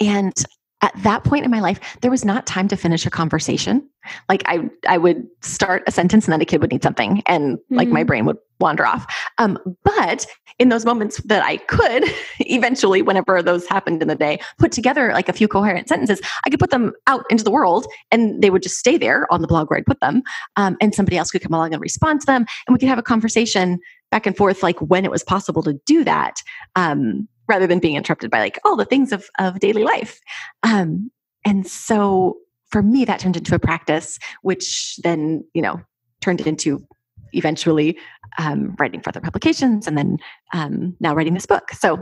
and 0.00 0.34
at 0.82 0.94
that 1.02 1.24
point 1.24 1.44
in 1.44 1.50
my 1.50 1.60
life, 1.60 1.78
there 2.00 2.10
was 2.10 2.24
not 2.24 2.46
time 2.46 2.66
to 2.68 2.76
finish 2.76 3.04
a 3.04 3.10
conversation. 3.10 3.86
Like 4.30 4.42
I, 4.46 4.70
I 4.88 4.96
would 4.96 5.26
start 5.42 5.82
a 5.86 5.92
sentence 5.92 6.24
and 6.24 6.32
then 6.32 6.40
a 6.40 6.46
kid 6.46 6.62
would 6.62 6.72
need 6.72 6.82
something, 6.82 7.22
and 7.26 7.58
mm-hmm. 7.58 7.74
like 7.74 7.88
my 7.88 8.00
mm-hmm. 8.00 8.06
brain 8.06 8.24
would 8.24 8.38
wander 8.60 8.86
off. 8.86 9.06
Um, 9.38 9.58
but 9.84 10.26
in 10.58 10.70
those 10.70 10.86
moments 10.86 11.18
that 11.24 11.42
I 11.42 11.58
could, 11.58 12.04
eventually, 12.40 13.02
whenever 13.02 13.42
those 13.42 13.66
happened 13.66 14.00
in 14.00 14.08
the 14.08 14.14
day, 14.14 14.40
put 14.58 14.72
together 14.72 15.12
like 15.12 15.28
a 15.28 15.34
few 15.34 15.48
coherent 15.48 15.88
sentences, 15.88 16.20
I 16.44 16.50
could 16.50 16.60
put 16.60 16.70
them 16.70 16.92
out 17.06 17.24
into 17.28 17.44
the 17.44 17.50
world, 17.50 17.86
and 18.10 18.42
they 18.42 18.48
would 18.48 18.62
just 18.62 18.78
stay 18.78 18.96
there 18.96 19.30
on 19.30 19.42
the 19.42 19.48
blog 19.48 19.68
where 19.68 19.78
I'd 19.78 19.86
put 19.86 20.00
them, 20.00 20.22
um, 20.56 20.78
and 20.80 20.94
somebody 20.94 21.18
else 21.18 21.30
could 21.30 21.42
come 21.42 21.52
along 21.52 21.74
and 21.74 21.82
respond 21.82 22.20
to 22.20 22.26
them, 22.26 22.46
and 22.66 22.72
we 22.72 22.78
could 22.78 22.88
have 22.88 22.98
a 22.98 23.02
conversation 23.02 23.78
back 24.10 24.26
and 24.26 24.36
forth, 24.36 24.62
like 24.62 24.78
when 24.80 25.04
it 25.04 25.10
was 25.10 25.22
possible 25.22 25.62
to 25.62 25.74
do 25.84 26.04
that. 26.04 26.42
Um, 26.74 27.28
rather 27.50 27.66
than 27.66 27.80
being 27.80 27.96
interrupted 27.96 28.30
by 28.30 28.38
like 28.38 28.58
all 28.64 28.76
the 28.76 28.84
things 28.84 29.12
of, 29.12 29.28
of 29.38 29.58
daily 29.58 29.82
life. 29.82 30.20
Um, 30.62 31.10
and 31.44 31.66
so 31.66 32.38
for 32.70 32.80
me, 32.80 33.04
that 33.04 33.18
turned 33.18 33.36
into 33.36 33.54
a 33.54 33.58
practice, 33.58 34.18
which 34.42 34.96
then, 35.02 35.44
you 35.52 35.60
know, 35.60 35.80
turned 36.20 36.40
into 36.40 36.86
eventually 37.32 37.98
um, 38.38 38.76
writing 38.78 39.00
for 39.00 39.10
other 39.10 39.20
publications 39.20 39.86
and 39.86 39.98
then 39.98 40.18
um, 40.54 40.96
now 41.00 41.12
writing 41.14 41.34
this 41.34 41.46
book. 41.46 41.72
So 41.72 42.00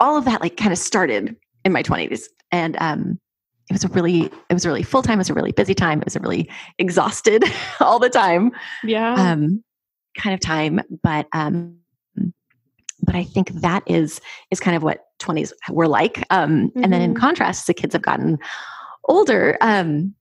all 0.00 0.16
of 0.16 0.24
that 0.24 0.40
like 0.40 0.56
kind 0.56 0.72
of 0.72 0.78
started 0.78 1.36
in 1.64 1.72
my 1.72 1.82
20s. 1.82 2.24
And 2.50 2.76
um, 2.80 3.20
it 3.68 3.74
was 3.74 3.84
a 3.84 3.88
really, 3.88 4.22
it 4.22 4.54
was 4.54 4.64
a 4.64 4.68
really 4.68 4.82
full 4.82 5.02
time, 5.02 5.18
it 5.18 5.18
was 5.18 5.30
a 5.30 5.34
really 5.34 5.52
busy 5.52 5.74
time, 5.74 5.98
it 5.98 6.06
was 6.06 6.16
a 6.16 6.20
really 6.20 6.50
exhausted 6.78 7.44
all 7.80 7.98
the 7.98 8.08
time. 8.08 8.52
Yeah. 8.82 9.14
Um, 9.14 9.62
kind 10.16 10.32
of 10.32 10.40
time. 10.40 10.80
But 11.02 11.26
um, 11.32 11.78
but 13.06 13.14
I 13.14 13.24
think 13.24 13.50
that 13.60 13.82
is 13.86 14.20
is 14.50 14.60
kind 14.60 14.76
of 14.76 14.82
what 14.82 15.06
20s 15.20 15.52
were 15.70 15.88
like. 15.88 16.24
Um, 16.30 16.68
mm-hmm. 16.68 16.84
And 16.84 16.92
then 16.92 17.00
in 17.00 17.14
mm-hmm. 17.14 17.20
contrast, 17.20 17.66
the 17.66 17.74
kids 17.74 17.94
have 17.94 18.02
gotten 18.02 18.38
older, 19.04 19.56
um, 19.60 20.14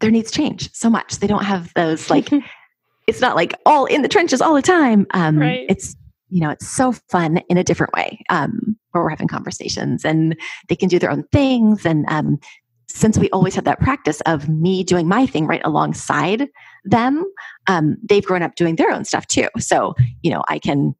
their 0.00 0.10
needs 0.10 0.30
change 0.30 0.72
so 0.72 0.88
much. 0.88 1.18
They 1.18 1.26
don't 1.26 1.44
have 1.44 1.72
those 1.74 2.08
like 2.08 2.30
it's 3.06 3.20
not 3.20 3.36
like 3.36 3.54
all 3.66 3.86
in 3.86 4.02
the 4.02 4.08
trenches 4.08 4.40
all 4.40 4.54
the 4.54 4.62
time. 4.62 5.06
Um, 5.12 5.38
right. 5.38 5.66
It's 5.68 5.96
you 6.30 6.40
know 6.40 6.50
it's 6.50 6.68
so 6.68 6.92
fun 7.10 7.38
in 7.48 7.56
a 7.56 7.64
different 7.64 7.92
way 7.92 8.24
um, 8.28 8.76
where 8.92 9.02
we're 9.02 9.10
having 9.10 9.28
conversations 9.28 10.04
and 10.04 10.36
they 10.68 10.76
can 10.76 10.88
do 10.88 10.98
their 10.98 11.10
own 11.10 11.24
things 11.32 11.84
and 11.84 12.04
um, 12.08 12.38
since 12.90 13.18
we 13.18 13.30
always 13.30 13.54
had 13.54 13.64
that 13.66 13.80
practice 13.80 14.20
of 14.22 14.48
me 14.48 14.82
doing 14.82 15.06
my 15.06 15.26
thing 15.26 15.46
right 15.46 15.60
alongside 15.64 16.48
them, 16.84 17.24
um, 17.66 17.96
they've 18.02 18.24
grown 18.24 18.42
up 18.42 18.54
doing 18.54 18.76
their 18.76 18.90
own 18.90 19.04
stuff 19.04 19.26
too. 19.26 19.48
So, 19.58 19.94
you 20.22 20.30
know, 20.30 20.42
I 20.48 20.58
can 20.58 20.94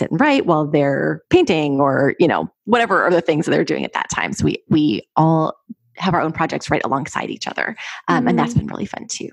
sit 0.00 0.10
and 0.10 0.20
write 0.20 0.46
while 0.46 0.66
they're 0.66 1.22
painting 1.30 1.80
or 1.80 2.14
you 2.18 2.26
know 2.26 2.50
whatever 2.64 3.06
other 3.06 3.20
things 3.20 3.44
that 3.44 3.52
they're 3.52 3.64
doing 3.64 3.84
at 3.84 3.92
that 3.92 4.08
time. 4.12 4.32
So 4.32 4.44
we 4.44 4.62
we 4.68 5.02
all 5.16 5.54
have 5.96 6.14
our 6.14 6.20
own 6.20 6.32
projects 6.32 6.70
right 6.70 6.82
alongside 6.84 7.28
each 7.28 7.46
other 7.46 7.76
um, 8.08 8.24
mm. 8.24 8.30
and 8.30 8.38
that's 8.38 8.52
mm-hmm. 8.52 8.60
been 8.60 8.68
really 8.68 8.86
fun 8.86 9.06
too. 9.06 9.28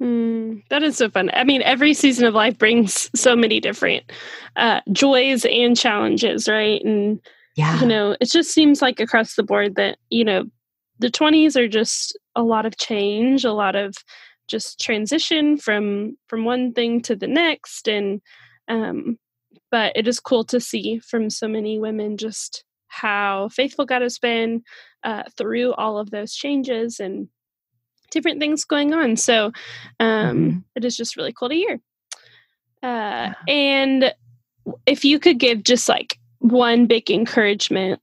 Mm, 0.00 0.62
that 0.70 0.82
is 0.82 0.96
so 0.96 1.10
fun. 1.10 1.30
I 1.34 1.44
mean 1.44 1.62
every 1.62 1.94
season 1.94 2.24
of 2.24 2.34
life 2.34 2.56
brings 2.56 3.10
so 3.14 3.34
many 3.34 3.60
different 3.60 4.04
uh, 4.56 4.80
joys 4.92 5.44
and 5.44 5.76
challenges 5.76 6.48
right? 6.48 6.82
And 6.84 7.20
yeah. 7.56 7.80
you 7.80 7.86
know 7.86 8.16
it 8.20 8.30
just 8.30 8.52
seems 8.52 8.80
like 8.80 9.00
across 9.00 9.34
the 9.34 9.42
board 9.42 9.74
that 9.76 9.98
you 10.10 10.24
know 10.24 10.44
the 11.00 11.10
20s 11.10 11.56
are 11.56 11.68
just 11.68 12.16
a 12.36 12.42
lot 12.42 12.64
of 12.64 12.78
change 12.78 13.44
a 13.44 13.52
lot 13.52 13.74
of 13.74 13.94
just 14.48 14.78
transition 14.80 15.56
from 15.56 16.16
from 16.28 16.44
one 16.44 16.72
thing 16.72 17.00
to 17.02 17.16
the 17.16 17.26
next. 17.26 17.88
And 17.88 18.20
um 18.68 19.18
but 19.72 19.96
it 19.96 20.06
is 20.06 20.20
cool 20.20 20.44
to 20.44 20.60
see 20.60 20.98
from 21.00 21.30
so 21.30 21.48
many 21.48 21.80
women 21.80 22.16
just 22.16 22.64
how 22.88 23.48
faithful 23.48 23.86
God 23.86 24.02
has 24.02 24.18
been 24.18 24.62
uh, 25.02 25.24
through 25.36 25.72
all 25.72 25.98
of 25.98 26.10
those 26.10 26.34
changes 26.34 27.00
and 27.00 27.28
different 28.10 28.38
things 28.38 28.64
going 28.64 28.92
on. 28.92 29.16
So 29.16 29.46
um, 29.98 30.38
mm-hmm. 30.38 30.58
it 30.76 30.84
is 30.84 30.96
just 30.96 31.16
really 31.16 31.32
cool 31.32 31.48
to 31.48 31.54
hear. 31.54 31.80
Uh, 32.82 33.32
and 33.48 34.14
if 34.84 35.04
you 35.04 35.18
could 35.18 35.38
give 35.38 35.64
just 35.64 35.88
like 35.88 36.18
one 36.38 36.86
big 36.86 37.10
encouragement 37.10 38.00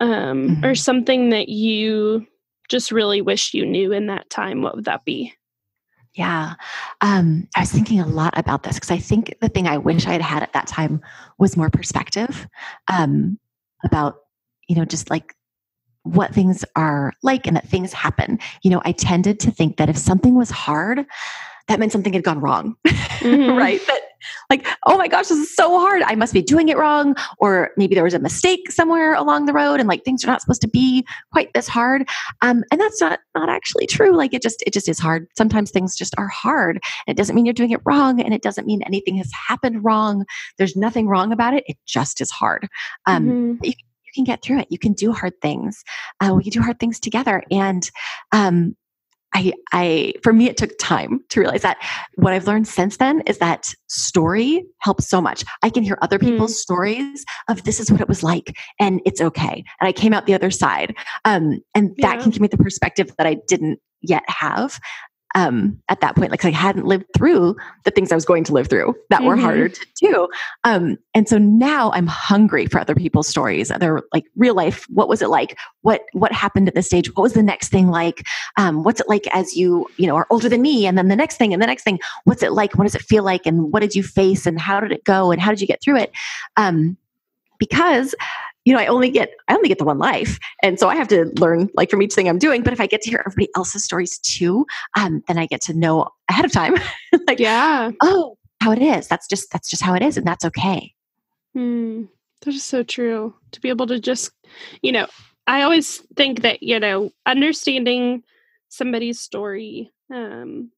um, 0.00 0.10
mm-hmm. 0.10 0.64
or 0.64 0.74
something 0.74 1.30
that 1.30 1.48
you 1.48 2.26
just 2.68 2.92
really 2.92 3.22
wish 3.22 3.54
you 3.54 3.64
knew 3.64 3.92
in 3.92 4.08
that 4.08 4.28
time, 4.28 4.60
what 4.60 4.76
would 4.76 4.84
that 4.84 5.06
be? 5.06 5.32
Yeah. 6.16 6.54
Um, 7.02 7.46
I 7.54 7.60
was 7.60 7.70
thinking 7.70 8.00
a 8.00 8.06
lot 8.06 8.36
about 8.38 8.62
this 8.62 8.76
because 8.76 8.90
I 8.90 8.96
think 8.98 9.34
the 9.40 9.50
thing 9.50 9.68
I 9.68 9.76
wish 9.76 10.06
I 10.06 10.12
had 10.12 10.22
had 10.22 10.42
at 10.42 10.54
that 10.54 10.66
time 10.66 11.02
was 11.38 11.56
more 11.56 11.68
perspective 11.68 12.48
um, 12.88 13.38
about, 13.84 14.16
you 14.66 14.76
know, 14.76 14.86
just 14.86 15.10
like 15.10 15.34
what 16.04 16.32
things 16.32 16.64
are 16.74 17.12
like 17.22 17.46
and 17.46 17.56
that 17.56 17.68
things 17.68 17.92
happen. 17.92 18.38
You 18.62 18.70
know, 18.70 18.80
I 18.84 18.92
tended 18.92 19.38
to 19.40 19.50
think 19.50 19.76
that 19.76 19.90
if 19.90 19.98
something 19.98 20.34
was 20.34 20.50
hard, 20.50 21.04
that 21.68 21.78
meant 21.80 21.92
something 21.92 22.12
had 22.12 22.22
gone 22.24 22.40
wrong, 22.40 22.76
mm-hmm. 22.86 23.56
right? 23.56 23.80
That 23.86 24.00
like, 24.50 24.66
oh 24.86 24.96
my 24.96 25.08
gosh, 25.08 25.28
this 25.28 25.38
is 25.38 25.54
so 25.54 25.78
hard. 25.78 26.02
I 26.02 26.14
must 26.14 26.32
be 26.32 26.42
doing 26.42 26.68
it 26.68 26.76
wrong. 26.76 27.16
Or 27.38 27.70
maybe 27.76 27.94
there 27.94 28.04
was 28.04 28.14
a 28.14 28.18
mistake 28.18 28.70
somewhere 28.70 29.14
along 29.14 29.46
the 29.46 29.52
road 29.52 29.80
and 29.80 29.88
like 29.88 30.04
things 30.04 30.24
are 30.24 30.28
not 30.28 30.40
supposed 30.40 30.60
to 30.62 30.68
be 30.68 31.06
quite 31.32 31.52
this 31.54 31.68
hard. 31.68 32.08
Um, 32.42 32.64
and 32.70 32.80
that's 32.80 33.00
not 33.00 33.20
not 33.34 33.48
actually 33.48 33.86
true. 33.86 34.16
Like 34.16 34.34
it 34.34 34.42
just 34.42 34.62
it 34.66 34.72
just 34.72 34.88
is 34.88 34.98
hard. 34.98 35.26
Sometimes 35.36 35.70
things 35.70 35.96
just 35.96 36.14
are 36.18 36.28
hard. 36.28 36.82
It 37.06 37.16
doesn't 37.16 37.34
mean 37.34 37.46
you're 37.46 37.52
doing 37.52 37.70
it 37.70 37.80
wrong, 37.84 38.20
and 38.20 38.32
it 38.32 38.42
doesn't 38.42 38.66
mean 38.66 38.82
anything 38.82 39.16
has 39.16 39.30
happened 39.48 39.84
wrong. 39.84 40.24
There's 40.58 40.76
nothing 40.76 41.08
wrong 41.08 41.32
about 41.32 41.54
it. 41.54 41.64
It 41.66 41.76
just 41.86 42.20
is 42.20 42.30
hard. 42.30 42.68
Um, 43.06 43.24
mm-hmm. 43.24 43.64
you, 43.64 43.72
you, 43.72 44.12
can 44.14 44.24
get 44.24 44.42
through 44.42 44.60
it. 44.60 44.68
You 44.70 44.78
can 44.78 44.94
do 44.94 45.12
hard 45.12 45.38
things. 45.42 45.84
Uh, 46.20 46.32
we 46.34 46.42
can 46.42 46.52
do 46.52 46.62
hard 46.62 46.80
things 46.80 46.98
together. 46.98 47.42
And 47.50 47.90
um, 48.32 48.74
I, 49.36 49.52
I, 49.72 50.14
for 50.22 50.32
me, 50.32 50.48
it 50.48 50.56
took 50.56 50.72
time 50.78 51.20
to 51.28 51.40
realize 51.40 51.60
that. 51.60 51.76
What 52.14 52.32
I've 52.32 52.46
learned 52.46 52.66
since 52.66 52.96
then 52.96 53.20
is 53.26 53.36
that 53.36 53.70
story 53.86 54.64
helps 54.78 55.06
so 55.08 55.20
much. 55.20 55.44
I 55.62 55.68
can 55.68 55.82
hear 55.82 55.98
other 56.00 56.18
people's 56.18 56.54
mm. 56.54 56.56
stories 56.56 57.24
of 57.48 57.62
this 57.64 57.78
is 57.78 57.92
what 57.92 58.00
it 58.00 58.08
was 58.08 58.22
like, 58.22 58.56
and 58.80 59.02
it's 59.04 59.20
okay. 59.20 59.62
And 59.78 59.88
I 59.88 59.92
came 59.92 60.14
out 60.14 60.24
the 60.24 60.32
other 60.32 60.50
side, 60.50 60.96
um, 61.26 61.60
and 61.74 61.90
that 61.98 62.16
yeah. 62.16 62.22
can 62.22 62.30
give 62.30 62.40
me 62.40 62.48
the 62.48 62.56
perspective 62.56 63.12
that 63.18 63.26
I 63.26 63.36
didn't 63.46 63.78
yet 64.00 64.24
have. 64.26 64.80
Um, 65.34 65.80
at 65.88 66.00
that 66.00 66.16
point. 66.16 66.30
Like 66.30 66.44
I 66.44 66.50
hadn't 66.50 66.86
lived 66.86 67.06
through 67.16 67.56
the 67.84 67.90
things 67.90 68.10
I 68.10 68.14
was 68.14 68.24
going 68.24 68.44
to 68.44 68.52
live 68.52 68.68
through 68.68 68.94
that 69.10 69.18
mm-hmm. 69.18 69.26
were 69.26 69.36
harder 69.36 69.68
to 69.68 69.86
do. 70.00 70.28
Um, 70.64 70.96
and 71.14 71.28
so 71.28 71.38
now 71.38 71.90
I'm 71.92 72.06
hungry 72.06 72.66
for 72.66 72.80
other 72.80 72.94
people's 72.94 73.28
stories. 73.28 73.68
They're 73.68 74.02
like 74.12 74.24
real 74.36 74.54
life. 74.54 74.86
What 74.88 75.08
was 75.08 75.22
it 75.22 75.28
like? 75.28 75.58
What 75.82 76.02
what 76.12 76.32
happened 76.32 76.68
at 76.68 76.74
this 76.74 76.86
stage? 76.86 77.14
What 77.14 77.22
was 77.22 77.34
the 77.34 77.42
next 77.42 77.68
thing 77.68 77.88
like? 77.88 78.26
Um, 78.56 78.82
what's 78.82 79.00
it 79.00 79.08
like 79.08 79.26
as 79.32 79.56
you 79.56 79.86
you 79.96 80.06
know 80.06 80.16
are 80.16 80.26
older 80.30 80.48
than 80.48 80.62
me? 80.62 80.86
And 80.86 80.96
then 80.96 81.08
the 81.08 81.16
next 81.16 81.36
thing 81.36 81.52
and 81.52 81.62
the 81.62 81.66
next 81.66 81.82
thing. 81.82 81.98
What's 82.24 82.42
it 82.42 82.52
like? 82.52 82.76
What 82.76 82.84
does 82.84 82.94
it 82.94 83.02
feel 83.02 83.22
like? 83.22 83.46
And 83.46 83.72
what 83.72 83.80
did 83.80 83.94
you 83.94 84.02
face? 84.02 84.46
And 84.46 84.60
how 84.60 84.80
did 84.80 84.92
it 84.92 85.04
go? 85.04 85.30
And 85.30 85.40
how 85.40 85.50
did 85.50 85.60
you 85.60 85.66
get 85.66 85.82
through 85.82 85.98
it? 85.98 86.12
Um, 86.56 86.96
because 87.58 88.14
you 88.66 88.72
know, 88.72 88.80
I 88.80 88.86
only 88.86 89.10
get 89.10 89.32
I 89.48 89.54
only 89.54 89.68
get 89.68 89.78
the 89.78 89.84
one 89.84 89.98
life, 89.98 90.38
and 90.62 90.78
so 90.78 90.88
I 90.88 90.96
have 90.96 91.06
to 91.08 91.32
learn 91.38 91.70
like 91.74 91.88
from 91.88 92.02
each 92.02 92.12
thing 92.12 92.28
I'm 92.28 92.38
doing. 92.38 92.62
But 92.62 92.72
if 92.72 92.80
I 92.80 92.86
get 92.86 93.00
to 93.02 93.10
hear 93.10 93.22
everybody 93.24 93.48
else's 93.54 93.84
stories 93.84 94.18
too, 94.18 94.66
um, 94.98 95.22
then 95.28 95.38
I 95.38 95.46
get 95.46 95.62
to 95.62 95.72
know 95.72 96.08
ahead 96.28 96.44
of 96.44 96.52
time, 96.52 96.74
like 97.28 97.38
yeah, 97.38 97.92
oh, 98.02 98.36
how 98.60 98.72
it 98.72 98.82
is. 98.82 99.06
That's 99.06 99.28
just 99.28 99.52
that's 99.52 99.70
just 99.70 99.82
how 99.82 99.94
it 99.94 100.02
is, 100.02 100.16
and 100.16 100.26
that's 100.26 100.44
okay. 100.44 100.92
Hmm, 101.54 102.04
that 102.42 102.54
is 102.54 102.64
so 102.64 102.82
true. 102.82 103.34
To 103.52 103.60
be 103.60 103.68
able 103.68 103.86
to 103.86 104.00
just, 104.00 104.32
you 104.82 104.90
know, 104.90 105.06
I 105.46 105.62
always 105.62 105.98
think 106.16 106.42
that 106.42 106.60
you 106.60 106.80
know, 106.80 107.10
understanding 107.24 108.24
somebody's 108.68 109.20
story 109.20 109.92
um, 110.12 110.72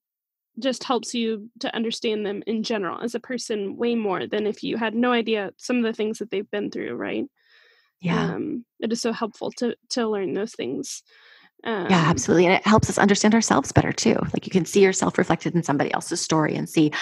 just 0.59 0.85
helps 0.85 1.15
you 1.15 1.49
to 1.61 1.75
understand 1.75 2.27
them 2.27 2.43
in 2.47 2.63
general 2.63 3.01
as 3.01 3.15
a 3.15 3.21
person 3.21 3.79
way 3.79 3.95
more 3.95 4.27
than 4.27 4.47
if 4.47 4.63
you 4.63 4.77
had 4.77 4.95
no 4.95 5.11
idea 5.11 5.53
some 5.57 5.79
of 5.79 5.85
the 5.85 5.95
things 5.95 6.19
that 6.19 6.31
they've 6.31 6.51
been 6.51 6.71
through, 6.71 6.95
right? 6.95 7.25
Yeah. 8.01 8.35
Um, 8.35 8.65
it 8.81 8.93
is 8.93 9.01
so 9.01 9.13
helpful 9.13 9.51
to 9.59 9.77
to 9.91 10.09
learn 10.09 10.35
those 10.35 10.55
things 10.55 11.03
um, 11.65 11.87
yeah 11.91 12.05
absolutely 12.07 12.47
and 12.47 12.55
it 12.55 12.67
helps 12.67 12.89
us 12.89 12.99
understand 12.99 13.35
ourselves 13.35 13.73
better 13.73 13.93
too 13.93 14.17
like 14.33 14.47
you 14.47 14.53
can 14.53 14.65
see 14.65 14.81
yourself 14.81 15.19
reflected 15.19 15.55
in 15.57 15.63
somebody 15.65 15.93
else's 15.93 16.21
story 16.21 16.55
and 16.55 16.69
see 16.69 16.93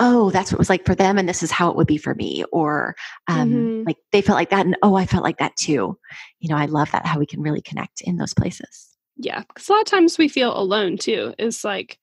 oh 0.00 0.30
that's 0.30 0.52
what 0.52 0.56
it 0.56 0.58
was 0.58 0.68
like 0.68 0.84
for 0.84 0.94
them 0.94 1.16
and 1.16 1.26
this 1.26 1.42
is 1.42 1.50
how 1.50 1.70
it 1.70 1.76
would 1.76 1.86
be 1.86 1.96
for 1.96 2.14
me 2.14 2.44
or 2.52 2.94
um, 3.28 3.50
mm-hmm. 3.50 3.86
like 3.86 3.96
they 4.10 4.20
felt 4.20 4.36
like 4.36 4.50
that 4.50 4.66
and 4.66 4.76
oh 4.82 4.96
i 4.96 5.06
felt 5.06 5.24
like 5.24 5.38
that 5.38 5.56
too. 5.56 5.98
You 6.40 6.48
know 6.50 6.56
i 6.56 6.66
love 6.66 6.90
that 6.92 7.06
how 7.06 7.18
we 7.18 7.26
can 7.26 7.40
really 7.40 7.62
connect 7.62 8.02
in 8.02 8.18
those 8.18 8.34
places. 8.34 8.88
Yeah 9.16 9.42
because 9.48 9.68
a 9.68 9.72
lot 9.72 9.80
of 9.80 9.86
times 9.86 10.18
we 10.18 10.28
feel 10.28 10.56
alone 10.56 10.98
too 10.98 11.32
is 11.38 11.64
like 11.64 11.98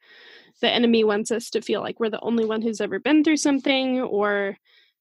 the 0.62 0.70
enemy 0.70 1.04
wants 1.04 1.32
us 1.32 1.52
to 1.52 1.62
feel 1.62 1.82
like 1.82 2.00
we're 2.00 2.10
the 2.10 2.20
only 2.22 2.46
one 2.46 2.64
who's 2.64 2.82
ever 2.82 3.00
been 3.00 3.24
through 3.24 3.38
something 3.38 4.02
or 4.02 4.58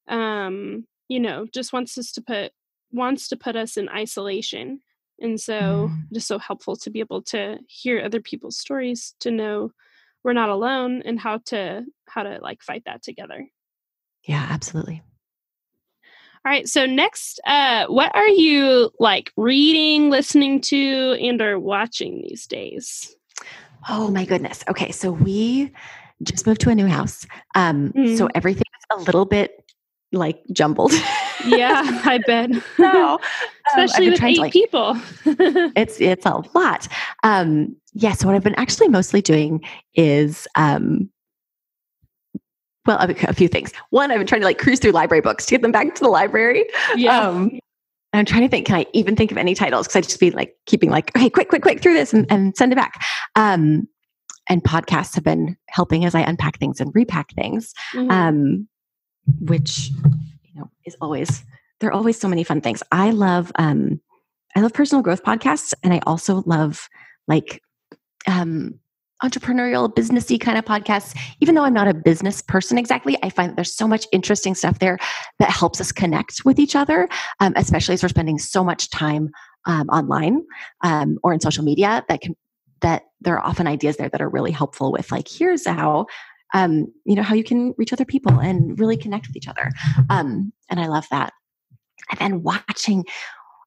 um 0.09 0.85
you 1.09 1.21
know 1.21 1.47
just 1.55 1.73
wants 1.73 1.97
us 1.97 2.13
to 2.13 2.23
put 2.23 2.53
wants 2.93 3.29
to 3.29 3.37
put 3.37 3.57
us 3.57 3.77
in 3.77 3.89
isolation. 3.89 4.81
And 5.21 5.41
so 5.41 5.91
mm. 5.91 6.03
just 6.13 6.29
so 6.29 6.39
helpful 6.39 6.77
to 6.77 6.91
be 6.91 7.01
able 7.01 7.23
to 7.23 7.59
hear 7.69 8.03
other 8.03 8.21
people's 8.21 8.59
stories, 8.59 9.15
to 9.21 9.31
know 9.31 9.73
we're 10.25 10.33
not 10.33 10.49
alone 10.49 11.03
and 11.05 11.19
how 11.19 11.39
to 11.47 11.85
how 12.09 12.23
to 12.23 12.39
like 12.41 12.63
fight 12.63 12.83
that 12.87 13.03
together. 13.03 13.49
Yeah, 14.25 14.47
absolutely. 14.49 15.03
All 16.45 16.53
right. 16.53 16.69
So 16.69 16.87
next, 16.87 17.41
uh, 17.47 17.87
what 17.87 18.15
are 18.15 18.29
you 18.29 18.91
like 19.01 19.33
reading, 19.37 20.09
listening 20.09 20.61
to, 20.63 21.17
and 21.21 21.41
or 21.43 21.59
watching 21.59 22.23
these 22.23 22.47
days? 22.47 23.15
Oh 23.89 24.09
my 24.11 24.25
goodness. 24.25 24.65
Okay. 24.69 24.93
So 24.93 25.11
we 25.11 25.73
just 26.23 26.47
moved 26.47 26.61
to 26.63 26.71
a 26.71 26.75
new 26.75 26.87
house. 26.87 27.27
Um, 27.55 27.93
mm. 27.93 28.17
so 28.17 28.29
everything 28.35 28.63
is 28.63 28.99
a 28.99 29.03
little 29.03 29.25
bit 29.25 29.53
like 30.13 30.43
jumbled. 30.53 30.93
yeah, 31.45 31.83
I 32.05 32.19
bet. 32.27 32.51
No, 32.79 33.15
um, 33.15 33.21
especially 33.67 34.11
with 34.11 34.23
eight 34.23 34.39
like, 34.39 34.53
people. 34.53 34.97
it's 35.77 36.01
it's 36.01 36.27
a 36.27 36.43
lot. 36.55 36.89
Um, 37.23 37.77
yeah. 37.93 38.13
So 38.13 38.27
what 38.27 38.35
I've 38.35 38.45
been 38.45 38.55
actually 38.55 38.89
mostly 38.89 39.23
doing 39.23 39.63
is. 39.95 40.47
Um, 40.55 41.11
well, 42.87 42.99
a 43.01 43.35
few 43.35 43.49
things. 43.49 43.71
One, 43.91 44.11
I've 44.11 44.17
been 44.17 44.27
trying 44.27 44.41
to 44.41 44.47
like 44.47 44.57
cruise 44.57 44.79
through 44.79 44.93
library 44.93 45.21
books 45.21 45.45
to 45.45 45.51
get 45.51 45.61
them 45.61 45.73
back 45.73 45.95
to 45.95 46.03
the 46.03 46.09
library. 46.09 46.65
Yeah. 46.97 47.21
Um, 47.21 47.61
I'm 48.15 48.25
trying 48.25 48.43
to 48.43 48.49
think, 48.49 48.67
can 48.67 48.77
I 48.77 48.87
even 48.95 49.15
think 49.15 49.31
of 49.31 49.37
any 49.37 49.55
titles? 49.55 49.87
Because 49.87 49.97
I 49.97 50.01
just 50.01 50.19
be 50.19 50.31
like 50.31 50.57
keeping 50.65 50.91
like, 50.91 51.15
okay, 51.15 51.29
quick, 51.29 51.51
quick, 51.51 51.61
quick 51.61 51.83
through 51.83 51.95
this 51.95 52.15
and, 52.15 52.27
and 52.31 52.57
send 52.57 52.73
it 52.73 52.77
back. 52.77 52.95
Um, 53.37 53.87
and 54.49 54.65
podcasts 54.65 55.15
have 55.15 55.25
been 55.25 55.57
helping 55.69 56.05
as 56.07 56.15
I 56.15 56.21
unpack 56.23 56.59
things 56.59 56.81
and 56.81 56.91
repack 56.95 57.33
things. 57.35 57.75
Mm-hmm. 57.93 58.11
Um, 58.11 58.69
which 59.41 59.91
know 60.59 60.71
is 60.85 60.97
always 61.01 61.45
there 61.81 61.91
are 61.91 61.95
always 61.95 62.19
so 62.19 62.29
many 62.29 62.45
fun 62.45 62.61
things. 62.61 62.83
I 62.93 63.11
love 63.11 63.53
um 63.57 64.01
I 64.57 64.61
love 64.61 64.73
personal 64.73 65.03
growth 65.03 65.23
podcasts 65.23 65.75
and 65.83 65.93
I 65.93 66.01
also 66.07 66.43
love 66.47 66.89
like 67.27 67.63
um 68.27 68.79
entrepreneurial 69.23 69.93
businessy 69.93 70.41
kind 70.41 70.57
of 70.57 70.65
podcasts 70.65 71.17
even 71.41 71.57
though 71.57 71.65
i'm 71.65 71.75
not 71.75 71.89
a 71.89 71.95
business 71.95 72.41
person 72.41 72.79
exactly 72.79 73.17
i 73.25 73.29
find 73.29 73.51
that 73.51 73.57
there's 73.57 73.75
so 73.75 73.89
much 73.89 74.07
interesting 74.13 74.55
stuff 74.55 74.79
there 74.79 74.97
that 75.41 75.51
helps 75.51 75.81
us 75.81 75.91
connect 75.91 76.45
with 76.45 76.57
each 76.61 76.77
other 76.77 77.09
um, 77.41 77.53
especially 77.57 77.95
as 77.95 78.03
we're 78.03 78.09
spending 78.09 78.39
so 78.39 78.63
much 78.63 78.91
time 78.91 79.29
um, 79.67 79.89
online 79.89 80.45
um, 80.83 81.19
or 81.25 81.33
in 81.33 81.41
social 81.41 81.65
media 81.65 82.05
that 82.09 82.21
can 82.21 82.37
that 82.81 83.07
there 83.21 83.35
are 83.37 83.45
often 83.45 83.67
ideas 83.67 83.97
there 83.97 84.09
that 84.09 84.23
are 84.23 84.29
really 84.29 84.53
helpful 84.53 84.93
with 84.93 85.11
like 85.11 85.27
here's 85.27 85.67
how 85.67 86.07
um, 86.55 86.93
you 87.05 87.15
know, 87.15 87.23
how 87.23 87.35
you 87.35 87.45
can 87.45 87.75
reach 87.77 87.93
other 87.93 88.05
people 88.05 88.39
and 88.41 88.79
really 88.79 88.97
connect 88.97 89.27
with 89.27 89.37
each 89.37 89.49
other. 89.49 89.71
Um, 90.11 90.53
and 90.71 90.81
I 90.81 90.87
love 90.87 91.07
that. 91.11 91.33
And 92.11 92.19
then 92.21 92.43
watching, 92.43 93.05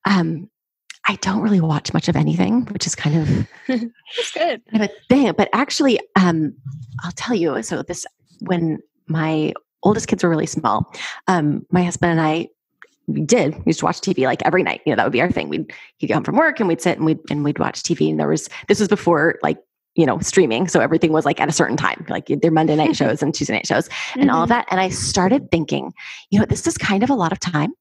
um, 0.05 0.49
I 1.07 1.15
don't 1.17 1.41
really 1.41 1.61
watch 1.61 1.93
much 1.93 2.07
of 2.07 2.15
anything, 2.15 2.65
which 2.67 2.87
is 2.87 2.95
kind 2.95 3.17
of 3.17 3.27
good. 3.67 3.89
Kind 4.33 4.61
of 4.73 4.81
a 4.81 4.89
thing. 5.09 5.33
But 5.37 5.49
actually, 5.53 5.99
um, 6.15 6.53
I'll 7.03 7.11
tell 7.11 7.35
you. 7.35 7.61
So 7.63 7.81
this 7.83 8.05
when 8.41 8.79
my 9.07 9.53
oldest 9.83 10.07
kids 10.07 10.23
were 10.23 10.29
really 10.29 10.45
small, 10.45 10.93
um, 11.27 11.65
my 11.71 11.83
husband 11.83 12.11
and 12.13 12.21
I 12.21 12.49
we 13.07 13.21
did 13.21 13.55
we 13.57 13.63
used 13.67 13.79
to 13.79 13.85
watch 13.85 13.99
TV 13.99 14.25
like 14.25 14.45
every 14.45 14.63
night. 14.63 14.81
You 14.85 14.91
know, 14.91 14.97
that 14.97 15.03
would 15.05 15.13
be 15.13 15.21
our 15.21 15.31
thing. 15.31 15.49
We'd 15.49 15.73
he'd 15.97 16.07
come 16.07 16.23
from 16.23 16.37
work 16.37 16.59
and 16.59 16.67
we'd 16.67 16.81
sit 16.81 16.97
and 16.97 17.05
we'd 17.05 17.19
and 17.29 17.43
we'd 17.43 17.59
watch 17.59 17.83
TV. 17.83 18.09
And 18.09 18.19
there 18.19 18.27
was 18.27 18.47
this 18.67 18.79
was 18.79 18.87
before 18.87 19.39
like 19.41 19.57
you 19.95 20.05
know, 20.05 20.19
streaming. 20.19 20.67
So 20.67 20.79
everything 20.79 21.11
was 21.11 21.25
like 21.25 21.39
at 21.39 21.49
a 21.49 21.51
certain 21.51 21.77
time, 21.77 22.05
like 22.09 22.27
their 22.27 22.51
Monday 22.51 22.75
night 22.75 22.95
shows 22.95 23.21
and 23.21 23.33
Tuesday 23.33 23.53
night 23.53 23.67
shows 23.67 23.89
and 24.13 24.23
mm-hmm. 24.23 24.29
all 24.29 24.43
of 24.43 24.49
mm-hmm. 24.49 24.59
that. 24.59 24.67
And 24.71 24.79
I 24.79 24.89
started 24.89 25.51
thinking, 25.51 25.93
you 26.29 26.39
know, 26.39 26.45
this 26.45 26.65
is 26.67 26.77
kind 26.77 27.03
of 27.03 27.09
a 27.09 27.15
lot 27.15 27.31
of 27.31 27.39
time 27.39 27.73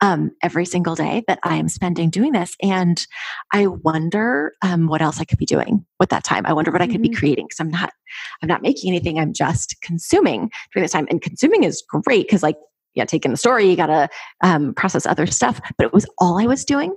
um, 0.00 0.30
every 0.42 0.64
single 0.64 0.94
day 0.94 1.24
that 1.26 1.38
I 1.42 1.56
am 1.56 1.68
spending 1.68 2.10
doing 2.10 2.32
this. 2.32 2.54
And 2.62 3.04
I 3.52 3.66
wonder 3.66 4.52
um, 4.62 4.86
what 4.86 5.02
else 5.02 5.20
I 5.20 5.24
could 5.24 5.38
be 5.38 5.46
doing 5.46 5.84
with 5.98 6.10
that 6.10 6.24
time. 6.24 6.46
I 6.46 6.52
wonder 6.52 6.70
what 6.70 6.80
mm-hmm. 6.80 6.90
I 6.90 6.94
could 6.94 7.02
be 7.02 7.08
mm-hmm. 7.08 7.18
creating 7.18 7.46
because 7.46 7.60
I'm 7.60 7.70
not, 7.70 7.92
I'm 8.42 8.48
not 8.48 8.62
making 8.62 8.90
anything. 8.90 9.18
I'm 9.18 9.32
just 9.32 9.80
consuming 9.82 10.50
during 10.72 10.84
this 10.84 10.92
time. 10.92 11.06
And 11.10 11.20
consuming 11.20 11.64
is 11.64 11.82
great 11.88 12.26
because 12.26 12.42
like, 12.42 12.56
yeah, 12.94 13.04
taking 13.04 13.30
the 13.30 13.36
story, 13.36 13.68
you 13.68 13.76
got 13.76 13.86
to 13.86 14.08
um, 14.42 14.72
process 14.72 15.04
other 15.04 15.26
stuff. 15.26 15.60
But 15.76 15.86
it 15.86 15.92
was 15.92 16.06
all 16.18 16.40
I 16.40 16.46
was 16.46 16.64
doing. 16.64 16.94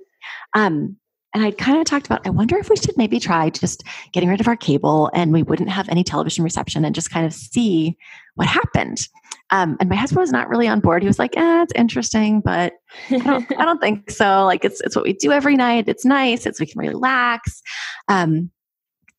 Um, 0.56 0.96
and 1.34 1.44
I'd 1.44 1.58
kind 1.58 1.78
of 1.78 1.86
talked 1.86 2.08
about, 2.08 2.26
I 2.26 2.32
wonder 2.32 2.58
if 2.58 2.70
we 2.70 2.76
should 2.76 2.98
maybe 2.98 3.20
try 3.20 3.50
just 3.50 3.84
getting 4.14 4.30
rid 4.30 4.42
of 4.42 4.48
our 4.48 4.56
cable 4.56 5.12
and 5.14 5.32
we 5.32 5.44
wouldn't 5.44 5.70
have 5.70 5.88
any 5.90 6.04
television 6.04 6.44
reception 6.44 6.84
and 6.84 6.96
just 6.96 7.12
kind 7.12 7.26
of 7.26 7.34
see 7.34 7.98
what 8.36 8.48
happened. 8.48 9.08
Um, 9.52 9.78
and 9.80 9.90
my 9.90 9.96
husband 9.96 10.22
was 10.22 10.32
not 10.32 10.50
really 10.50 10.68
on 10.68 10.80
board. 10.80 11.04
He 11.04 11.08
was 11.08 11.20
like, 11.20 11.38
eh, 11.38 11.64
it's 11.64 11.74
interesting, 11.76 12.42
but 12.42 12.74
I 13.12 13.18
don't, 13.18 13.60
I 13.60 13.66
don't 13.66 13.82
think 13.82 14.10
so. 14.10 14.46
Like 14.46 14.66
it's, 14.66 14.82
it's 14.82 14.96
what 14.96 15.06
we 15.06 15.14
do 15.14 15.32
every 15.32 15.56
night. 15.56 15.88
It's 15.88 16.06
nice. 16.06 16.46
It's, 16.46 16.60
we 16.60 16.66
can 16.66 16.80
relax. 16.80 17.62
Um, 18.08 18.50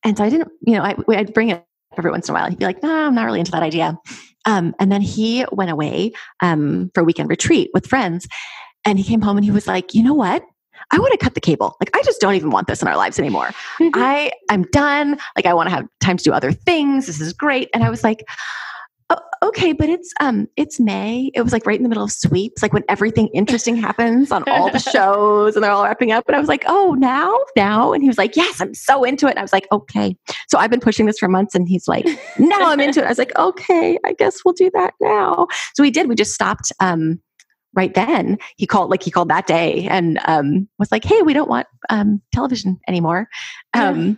and 0.03 0.17
so 0.17 0.23
I 0.23 0.29
didn't, 0.29 0.49
you 0.65 0.75
know, 0.75 0.83
I, 0.83 0.95
I'd 1.09 1.33
bring 1.33 1.49
it 1.49 1.63
every 1.97 2.11
once 2.11 2.27
in 2.27 2.35
a 2.35 2.37
while. 2.37 2.49
He'd 2.49 2.59
be 2.59 2.65
like, 2.65 2.83
no, 2.83 2.93
I'm 3.07 3.15
not 3.15 3.25
really 3.25 3.39
into 3.39 3.51
that 3.51 3.63
idea. 3.63 3.97
Um, 4.45 4.73
and 4.79 4.91
then 4.91 5.01
he 5.01 5.45
went 5.51 5.71
away 5.71 6.13
um, 6.41 6.91
for 6.93 7.01
a 7.01 7.03
weekend 7.03 7.29
retreat 7.29 7.69
with 7.73 7.87
friends. 7.87 8.27
And 8.83 8.97
he 8.97 9.05
came 9.05 9.21
home 9.21 9.37
and 9.37 9.45
he 9.45 9.51
was 9.51 9.67
like, 9.67 9.93
you 9.93 10.03
know 10.03 10.15
what? 10.15 10.43
I 10.91 10.99
want 10.99 11.11
to 11.11 11.17
cut 11.17 11.33
the 11.33 11.41
cable. 11.41 11.75
Like 11.79 11.95
I 11.95 12.01
just 12.03 12.19
don't 12.21 12.35
even 12.35 12.49
want 12.51 12.67
this 12.67 12.81
in 12.81 12.87
our 12.87 12.97
lives 12.97 13.19
anymore. 13.19 13.49
Mm-hmm. 13.79 13.89
I 13.95 14.31
I'm 14.49 14.63
done. 14.71 15.17
Like 15.35 15.45
I 15.45 15.53
want 15.53 15.69
to 15.69 15.75
have 15.75 15.87
time 15.99 16.17
to 16.17 16.23
do 16.23 16.33
other 16.33 16.51
things. 16.51 17.07
This 17.07 17.21
is 17.21 17.33
great. 17.33 17.69
And 17.73 17.83
I 17.83 17.89
was 17.89 18.03
like, 18.03 18.25
oh, 19.09 19.19
okay, 19.43 19.73
but 19.73 19.89
it's 19.89 20.11
um 20.19 20.47
it's 20.57 20.79
May. 20.79 21.31
It 21.33 21.41
was 21.41 21.53
like 21.53 21.65
right 21.65 21.77
in 21.77 21.83
the 21.83 21.89
middle 21.89 22.03
of 22.03 22.11
sweeps, 22.11 22.61
like 22.61 22.73
when 22.73 22.83
everything 22.89 23.27
interesting 23.29 23.75
happens 23.87 24.31
on 24.31 24.43
all 24.47 24.69
the 24.69 24.79
shows 24.93 25.55
and 25.55 25.63
they're 25.63 25.71
all 25.71 25.83
wrapping 25.83 26.11
up. 26.11 26.25
And 26.27 26.35
I 26.35 26.39
was 26.39 26.49
like, 26.49 26.63
oh, 26.67 26.95
now, 26.97 27.37
now. 27.55 27.93
And 27.93 28.03
he 28.03 28.09
was 28.09 28.17
like, 28.17 28.35
yes, 28.35 28.59
I'm 28.59 28.73
so 28.73 29.03
into 29.03 29.27
it. 29.27 29.31
And 29.31 29.39
I 29.39 29.43
was 29.43 29.53
like, 29.53 29.67
okay. 29.71 30.15
So 30.49 30.57
I've 30.57 30.69
been 30.69 30.79
pushing 30.79 31.05
this 31.05 31.19
for 31.19 31.27
months, 31.27 31.55
and 31.55 31.67
he's 31.67 31.87
like, 31.87 32.05
now 32.37 32.69
I'm 32.69 32.79
into 32.79 33.01
it. 33.01 33.05
I 33.05 33.09
was 33.09 33.17
like, 33.17 33.35
okay, 33.37 33.97
I 34.05 34.13
guess 34.13 34.39
we'll 34.43 34.53
do 34.53 34.69
that 34.73 34.93
now. 34.99 35.47
So 35.75 35.83
we 35.83 35.91
did. 35.91 36.09
We 36.09 36.15
just 36.15 36.33
stopped. 36.33 36.71
Um, 36.79 37.21
right 37.73 37.93
then. 37.93 38.37
He 38.57 38.65
called 38.65 38.89
like 38.89 39.03
he 39.03 39.11
called 39.11 39.29
that 39.29 39.47
day 39.47 39.87
and 39.89 40.19
um, 40.25 40.67
was 40.79 40.91
like 40.91 41.03
hey 41.03 41.21
we 41.21 41.33
don't 41.33 41.49
want 41.49 41.67
um, 41.89 42.21
television 42.33 42.79
anymore. 42.87 43.27
Um, 43.73 44.17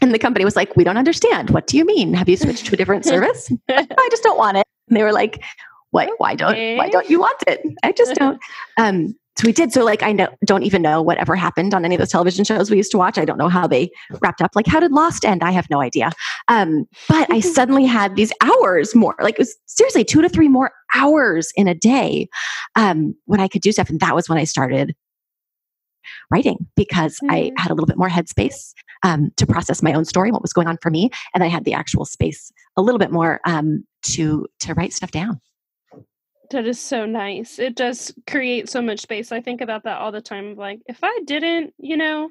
and 0.00 0.12
the 0.12 0.18
company 0.18 0.44
was 0.44 0.56
like 0.56 0.76
we 0.76 0.84
don't 0.84 0.96
understand. 0.96 1.50
What 1.50 1.66
do 1.66 1.76
you 1.76 1.84
mean? 1.84 2.14
Have 2.14 2.28
you 2.28 2.36
switched 2.36 2.66
to 2.66 2.74
a 2.74 2.76
different 2.76 3.04
service? 3.04 3.50
I 3.68 4.08
just 4.10 4.22
don't 4.22 4.38
want 4.38 4.58
it. 4.58 4.66
And 4.88 4.96
they 4.96 5.02
were 5.02 5.12
like 5.12 5.42
why 5.90 6.08
why 6.18 6.34
don't 6.34 6.56
why 6.76 6.88
don't 6.88 7.08
you 7.08 7.20
want 7.20 7.42
it? 7.46 7.60
I 7.82 7.92
just 7.92 8.14
don't. 8.14 8.38
Um, 8.76 9.14
so 9.36 9.46
we 9.46 9.52
did. 9.52 9.72
So 9.72 9.84
like 9.84 10.02
I 10.02 10.12
know, 10.12 10.28
don't 10.44 10.62
even 10.62 10.82
know 10.82 11.02
whatever 11.02 11.34
happened 11.34 11.74
on 11.74 11.84
any 11.84 11.94
of 11.94 11.98
those 11.98 12.10
television 12.10 12.44
shows 12.44 12.70
we 12.70 12.76
used 12.76 12.92
to 12.92 12.98
watch. 12.98 13.18
I 13.18 13.24
don't 13.24 13.38
know 13.38 13.48
how 13.48 13.66
they 13.66 13.90
wrapped 14.20 14.40
up. 14.40 14.52
Like 14.54 14.66
how 14.66 14.80
did 14.80 14.92
Lost 14.92 15.24
end? 15.24 15.42
I 15.42 15.50
have 15.50 15.68
no 15.70 15.80
idea. 15.80 16.10
Um, 16.48 16.86
but 17.08 17.30
I 17.32 17.40
suddenly 17.56 17.84
had 17.84 18.16
these 18.16 18.32
hours 18.40 18.94
more. 18.94 19.14
Like 19.20 19.34
it 19.34 19.40
was 19.40 19.56
seriously 19.66 20.04
two 20.04 20.22
to 20.22 20.28
three 20.28 20.48
more 20.48 20.72
hours 20.94 21.52
in 21.56 21.68
a 21.68 21.74
day 21.74 22.28
um, 22.76 23.14
when 23.26 23.40
I 23.40 23.48
could 23.48 23.62
do 23.62 23.72
stuff, 23.72 23.90
and 23.90 24.00
that 24.00 24.14
was 24.14 24.28
when 24.28 24.38
I 24.38 24.44
started 24.44 24.94
writing 26.30 26.66
because 26.76 27.18
mm-hmm. 27.18 27.30
I 27.30 27.52
had 27.56 27.70
a 27.70 27.74
little 27.74 27.86
bit 27.86 27.96
more 27.96 28.08
headspace 28.08 28.72
um, 29.02 29.30
to 29.36 29.46
process 29.46 29.82
my 29.82 29.92
own 29.92 30.04
story, 30.04 30.30
what 30.30 30.42
was 30.42 30.52
going 30.52 30.68
on 30.68 30.78
for 30.80 30.90
me, 30.90 31.10
and 31.34 31.44
I 31.44 31.48
had 31.48 31.64
the 31.64 31.74
actual 31.74 32.04
space 32.04 32.52
a 32.76 32.82
little 32.82 32.98
bit 32.98 33.10
more 33.10 33.40
um, 33.44 33.84
to 34.02 34.46
to 34.60 34.74
write 34.74 34.92
stuff 34.92 35.10
down. 35.10 35.40
That 36.50 36.66
is 36.66 36.78
so 36.78 37.06
nice. 37.06 37.58
It 37.58 37.74
does 37.74 38.12
create 38.26 38.68
so 38.68 38.82
much 38.82 39.00
space. 39.00 39.32
I 39.32 39.40
think 39.40 39.60
about 39.60 39.84
that 39.84 39.98
all 39.98 40.12
the 40.12 40.20
time. 40.20 40.56
Like, 40.56 40.80
if 40.86 40.98
I 41.02 41.20
didn't, 41.24 41.72
you 41.78 41.96
know, 41.96 42.30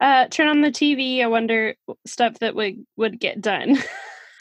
uh, 0.00 0.28
turn 0.28 0.48
on 0.48 0.60
the 0.60 0.70
TV, 0.70 1.22
I 1.22 1.26
wonder 1.26 1.74
stuff 2.06 2.38
that 2.40 2.54
would 2.54 2.84
would 2.96 3.18
get 3.18 3.40
done. 3.40 3.78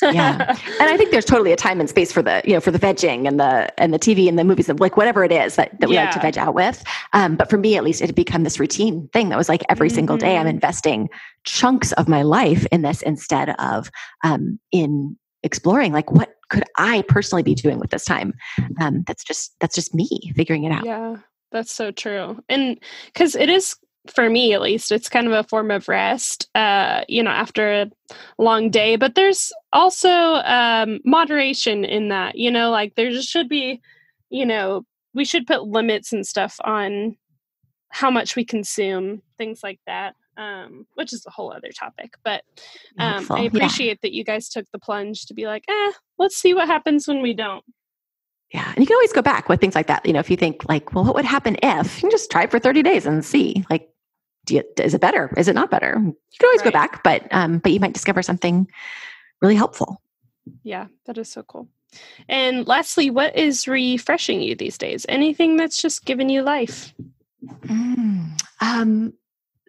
yeah 0.03 0.55
and 0.79 0.89
i 0.89 0.95
think 0.95 1.09
there's 1.09 1.25
totally 1.25 1.51
a 1.51 1.55
time 1.55 1.79
and 1.79 1.89
space 1.89 2.11
for 2.11 2.21
the 2.21 2.41
you 2.45 2.53
know 2.53 2.59
for 2.59 2.69
the 2.69 2.77
vegging 2.77 3.27
and 3.27 3.39
the 3.39 3.81
and 3.81 3.91
the 3.91 3.97
tv 3.97 4.29
and 4.29 4.37
the 4.37 4.43
movies 4.43 4.69
and 4.69 4.79
like 4.79 4.95
whatever 4.95 5.23
it 5.23 5.31
is 5.31 5.55
that, 5.55 5.79
that 5.79 5.89
we 5.89 5.95
yeah. 5.95 6.05
like 6.05 6.13
to 6.13 6.19
veg 6.19 6.37
out 6.37 6.53
with 6.53 6.83
um, 7.13 7.35
but 7.35 7.49
for 7.49 7.57
me 7.57 7.75
at 7.75 7.83
least 7.83 8.01
it 8.01 8.05
had 8.05 8.15
become 8.15 8.43
this 8.43 8.59
routine 8.59 9.09
thing 9.11 9.29
that 9.29 9.37
was 9.37 9.49
like 9.49 9.63
every 9.69 9.87
mm-hmm. 9.87 9.95
single 9.95 10.17
day 10.17 10.35
i'm 10.37 10.41
mm-hmm. 10.41 10.49
investing 10.49 11.09
chunks 11.45 11.93
of 11.93 12.07
my 12.07 12.21
life 12.21 12.67
in 12.71 12.83
this 12.83 13.01
instead 13.01 13.49
of 13.57 13.89
um, 14.23 14.59
in 14.71 15.17
exploring 15.41 15.91
like 15.91 16.11
what 16.11 16.35
could 16.49 16.63
i 16.77 17.03
personally 17.07 17.43
be 17.43 17.55
doing 17.55 17.79
with 17.79 17.89
this 17.89 18.05
time 18.05 18.33
um, 18.79 19.03
that's 19.07 19.23
just 19.23 19.55
that's 19.59 19.73
just 19.73 19.95
me 19.95 20.31
figuring 20.35 20.63
it 20.63 20.71
out 20.71 20.85
yeah 20.85 21.15
that's 21.51 21.71
so 21.71 21.89
true 21.89 22.39
and 22.49 22.79
because 23.05 23.35
it 23.35 23.49
is 23.49 23.75
for 24.11 24.29
me 24.29 24.53
at 24.53 24.61
least 24.61 24.91
it's 24.91 25.09
kind 25.09 25.27
of 25.27 25.33
a 25.33 25.43
form 25.43 25.71
of 25.71 25.87
rest 25.87 26.49
uh 26.55 27.01
you 27.07 27.21
know 27.21 27.31
after 27.31 27.71
a 27.73 27.91
long 28.37 28.69
day 28.69 28.95
but 28.95 29.15
there's 29.15 29.51
also 29.73 30.09
um 30.09 30.99
moderation 31.05 31.85
in 31.85 32.09
that 32.09 32.35
you 32.35 32.51
know 32.51 32.69
like 32.69 32.95
there 32.95 33.11
just 33.11 33.29
should 33.29 33.49
be 33.49 33.81
you 34.29 34.45
know 34.45 34.85
we 35.13 35.25
should 35.25 35.47
put 35.47 35.63
limits 35.63 36.13
and 36.13 36.25
stuff 36.25 36.57
on 36.63 37.15
how 37.89 38.11
much 38.11 38.35
we 38.35 38.43
consume 38.43 39.21
things 39.37 39.61
like 39.63 39.79
that 39.87 40.15
um 40.37 40.85
which 40.95 41.13
is 41.13 41.25
a 41.25 41.31
whole 41.31 41.51
other 41.51 41.71
topic 41.71 42.13
but 42.23 42.43
um 42.99 43.25
i 43.31 43.41
appreciate 43.41 43.87
yeah. 43.87 43.99
that 44.01 44.13
you 44.13 44.23
guys 44.23 44.49
took 44.49 44.65
the 44.71 44.79
plunge 44.79 45.25
to 45.25 45.33
be 45.33 45.45
like 45.45 45.63
eh 45.67 45.91
let's 46.17 46.37
see 46.37 46.53
what 46.53 46.67
happens 46.67 47.07
when 47.07 47.21
we 47.21 47.33
don't 47.33 47.63
yeah. 48.53 48.69
And 48.69 48.77
you 48.77 48.85
can 48.85 48.95
always 48.95 49.13
go 49.13 49.21
back 49.21 49.49
with 49.49 49.59
things 49.59 49.75
like 49.75 49.87
that. 49.87 50.05
You 50.05 50.13
know, 50.13 50.19
if 50.19 50.29
you 50.29 50.37
think 50.37 50.67
like, 50.69 50.93
well, 50.93 51.03
what 51.03 51.15
would 51.15 51.25
happen 51.25 51.57
if 51.61 51.97
you 51.97 52.01
can 52.01 52.11
just 52.11 52.31
try 52.31 52.43
it 52.43 52.51
for 52.51 52.59
30 52.59 52.81
days 52.81 53.05
and 53.05 53.23
see 53.23 53.65
like, 53.69 53.89
you, 54.49 54.63
is 54.77 54.93
it 54.93 55.01
better? 55.01 55.33
Is 55.37 55.47
it 55.47 55.55
not 55.55 55.71
better? 55.71 55.95
You 55.97 56.15
can 56.39 56.47
always 56.47 56.61
right. 56.61 56.65
go 56.65 56.71
back, 56.71 57.03
but 57.03 57.27
um, 57.31 57.59
but 57.59 57.71
you 57.71 57.79
might 57.79 57.93
discover 57.93 58.21
something 58.21 58.67
really 59.41 59.55
helpful. 59.55 60.01
Yeah, 60.63 60.87
that 61.05 61.17
is 61.17 61.29
so 61.29 61.43
cool. 61.43 61.67
And 62.27 62.67
lastly, 62.67 63.09
what 63.09 63.35
is 63.35 63.67
refreshing 63.67 64.41
you 64.41 64.55
these 64.55 64.77
days? 64.77 65.05
Anything 65.09 65.57
that's 65.57 65.81
just 65.81 66.05
given 66.05 66.29
you 66.29 66.41
life? 66.41 66.93
Mm, 67.43 68.41
um, 68.61 69.13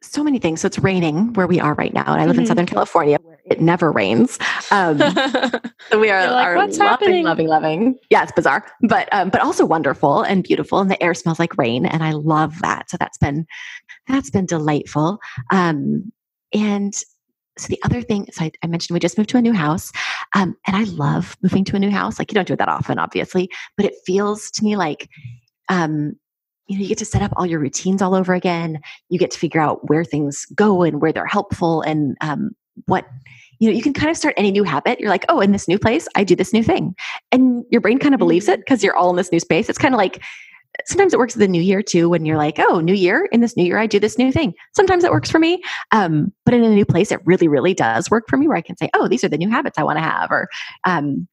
so 0.02 0.24
many 0.24 0.38
things. 0.38 0.60
So 0.60 0.66
it's 0.66 0.78
raining 0.78 1.32
where 1.34 1.46
we 1.46 1.60
are 1.60 1.74
right 1.74 1.92
now, 1.92 2.04
and 2.12 2.20
I 2.20 2.26
live 2.26 2.34
mm-hmm. 2.34 2.40
in 2.40 2.46
Southern 2.46 2.66
California 2.66 3.18
where 3.22 3.37
it 3.50 3.60
never 3.60 3.90
rains. 3.90 4.38
Um, 4.70 4.98
so 5.90 5.98
we 5.98 6.10
are, 6.10 6.30
like, 6.30 6.46
are 6.46 6.56
loving, 6.56 6.80
happening? 6.80 7.24
loving, 7.24 7.48
loving. 7.48 7.98
Yeah, 8.10 8.22
it's 8.22 8.32
bizarre, 8.32 8.64
but 8.82 9.08
um, 9.12 9.30
but 9.30 9.40
also 9.40 9.64
wonderful 9.64 10.22
and 10.22 10.42
beautiful, 10.42 10.78
and 10.78 10.90
the 10.90 11.02
air 11.02 11.14
smells 11.14 11.38
like 11.38 11.56
rain, 11.56 11.86
and 11.86 12.02
I 12.02 12.12
love 12.12 12.60
that. 12.60 12.90
So 12.90 12.96
that's 12.98 13.18
been 13.18 13.46
that's 14.06 14.30
been 14.30 14.46
delightful. 14.46 15.18
Um, 15.50 16.12
and 16.52 16.94
so 17.58 17.68
the 17.68 17.80
other 17.84 18.00
thing, 18.02 18.26
so 18.32 18.44
I, 18.44 18.52
I, 18.62 18.66
mentioned 18.68 18.94
we 18.94 19.00
just 19.00 19.18
moved 19.18 19.30
to 19.30 19.36
a 19.36 19.42
new 19.42 19.52
house, 19.52 19.90
um, 20.34 20.56
and 20.66 20.76
I 20.76 20.84
love 20.84 21.36
moving 21.42 21.64
to 21.64 21.76
a 21.76 21.80
new 21.80 21.90
house. 21.90 22.18
Like 22.18 22.30
you 22.30 22.34
don't 22.34 22.46
do 22.46 22.54
it 22.54 22.58
that 22.58 22.68
often, 22.68 22.98
obviously, 22.98 23.50
but 23.76 23.84
it 23.86 23.94
feels 24.06 24.50
to 24.52 24.64
me 24.64 24.76
like 24.76 25.08
um, 25.68 26.14
you 26.66 26.76
know 26.76 26.82
you 26.82 26.88
get 26.88 26.98
to 26.98 27.04
set 27.04 27.22
up 27.22 27.32
all 27.36 27.46
your 27.46 27.60
routines 27.60 28.00
all 28.00 28.14
over 28.14 28.34
again. 28.34 28.80
You 29.08 29.18
get 29.18 29.30
to 29.32 29.38
figure 29.38 29.60
out 29.60 29.88
where 29.88 30.04
things 30.04 30.46
go 30.54 30.82
and 30.82 31.00
where 31.00 31.12
they're 31.12 31.26
helpful, 31.26 31.82
and 31.82 32.16
um, 32.20 32.50
what 32.86 33.06
you 33.58 33.68
know 33.68 33.74
you 33.74 33.82
can 33.82 33.92
kind 33.92 34.10
of 34.10 34.16
start 34.16 34.34
any 34.36 34.50
new 34.50 34.64
habit. 34.64 35.00
You're 35.00 35.10
like 35.10 35.24
oh 35.28 35.40
in 35.40 35.52
this 35.52 35.68
new 35.68 35.78
place 35.78 36.08
i 36.14 36.24
do 36.24 36.36
this 36.36 36.52
new 36.52 36.62
thing. 36.62 36.94
And 37.32 37.64
your 37.70 37.80
brain 37.80 37.98
kind 37.98 38.14
of 38.14 38.18
believes 38.18 38.48
it 38.48 38.60
because 38.60 38.80
mm. 38.80 38.84
you're 38.84 38.96
all 38.96 39.10
in 39.10 39.16
this 39.16 39.32
new 39.32 39.40
space. 39.40 39.68
It's 39.68 39.78
kind 39.78 39.94
of 39.94 39.98
like 39.98 40.22
sometimes 40.86 41.12
it 41.12 41.18
works 41.18 41.34
the 41.34 41.48
new 41.48 41.62
year 41.62 41.82
too 41.82 42.08
when 42.08 42.24
you're 42.24 42.36
like 42.36 42.58
oh 42.58 42.80
new 42.80 42.94
year 42.94 43.28
in 43.32 43.40
this 43.40 43.56
new 43.56 43.64
year 43.64 43.78
i 43.78 43.86
do 43.86 43.98
this 43.98 44.18
new 44.18 44.30
thing. 44.30 44.54
Sometimes 44.74 45.04
it 45.04 45.10
works 45.10 45.30
for 45.30 45.38
me 45.38 45.62
um, 45.92 46.32
but 46.44 46.54
in 46.54 46.62
a 46.62 46.70
new 46.70 46.84
place 46.84 47.10
it 47.10 47.20
really 47.24 47.48
really 47.48 47.74
does 47.74 48.10
work 48.10 48.24
for 48.28 48.36
me 48.36 48.46
where 48.46 48.56
i 48.56 48.62
can 48.62 48.76
say 48.76 48.88
oh 48.94 49.08
these 49.08 49.24
are 49.24 49.28
the 49.28 49.38
new 49.38 49.50
habits 49.50 49.78
i 49.78 49.82
want 49.82 49.98
to 49.98 50.02
have 50.02 50.30
or 50.30 50.48
um, 50.84 51.26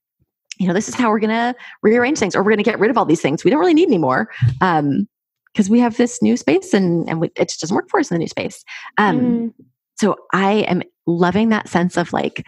you 0.57 0.67
know 0.67 0.73
this 0.73 0.87
is 0.87 0.95
how 0.95 1.09
we're 1.09 1.19
going 1.19 1.29
to 1.29 1.55
rearrange 1.83 2.17
things 2.17 2.35
or 2.35 2.41
we're 2.41 2.51
going 2.51 2.57
to 2.57 2.63
get 2.63 2.79
rid 2.79 2.89
of 2.89 2.97
all 2.97 3.05
these 3.05 3.21
things 3.21 3.43
we 3.43 3.51
don't 3.51 3.59
really 3.59 3.73
need 3.73 3.87
anymore 3.87 4.29
um, 4.61 5.07
because 5.53 5.69
we 5.69 5.79
have 5.79 5.95
this 5.97 6.21
new 6.21 6.35
space 6.35 6.73
and, 6.73 7.07
and 7.09 7.21
we, 7.21 7.31
it 7.37 7.47
just 7.47 7.61
doesn't 7.61 7.75
work 7.75 7.89
for 7.89 7.99
us 7.99 8.11
in 8.11 8.15
the 8.15 8.19
new 8.19 8.27
space. 8.27 8.63
Um, 8.97 9.19
mm. 9.19 9.53
so 9.95 10.15
i 10.33 10.51
am 10.51 10.81
loving 11.05 11.49
that 11.49 11.67
sense 11.69 11.97
of 11.97 12.13
like 12.13 12.45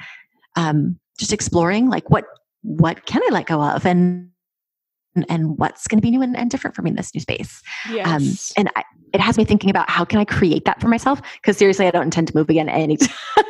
um, 0.56 1.00
just 1.18 1.34
exploring 1.34 1.90
like 1.90 2.10
what 2.10 2.26
what 2.64 3.06
can 3.06 3.22
i 3.24 3.30
let 3.32 3.46
go 3.46 3.62
of 3.62 3.86
and 3.86 4.30
and 5.30 5.58
what's 5.58 5.88
going 5.88 5.98
to 5.98 6.02
be 6.02 6.12
new 6.12 6.22
and, 6.22 6.36
and, 6.38 6.50
different 6.50 6.76
for 6.76 6.82
me 6.82 6.92
in 6.92 6.96
this 6.96 7.14
new 7.14 7.22
space. 7.22 7.62
Um, 7.90 7.96
yes. 7.96 8.54
Um, 8.58 8.62
and 8.62 8.72
I, 8.76 8.84
it 9.14 9.22
has 9.22 9.38
me 9.38 9.46
thinking 9.46 9.70
about 9.70 9.90
how 9.90 10.06
can 10.06 10.20
I 10.20 10.26
create 10.26 10.66
that 10.66 10.80
for 10.82 10.88
myself? 10.88 11.22
Because 11.42 11.58
seriously, 11.58 11.88
I 11.88 11.92
don't 11.92 12.04
intend 12.04 12.28
to 12.28 12.36
move 12.36 12.50
again 12.50 12.70
anytime 12.70 13.10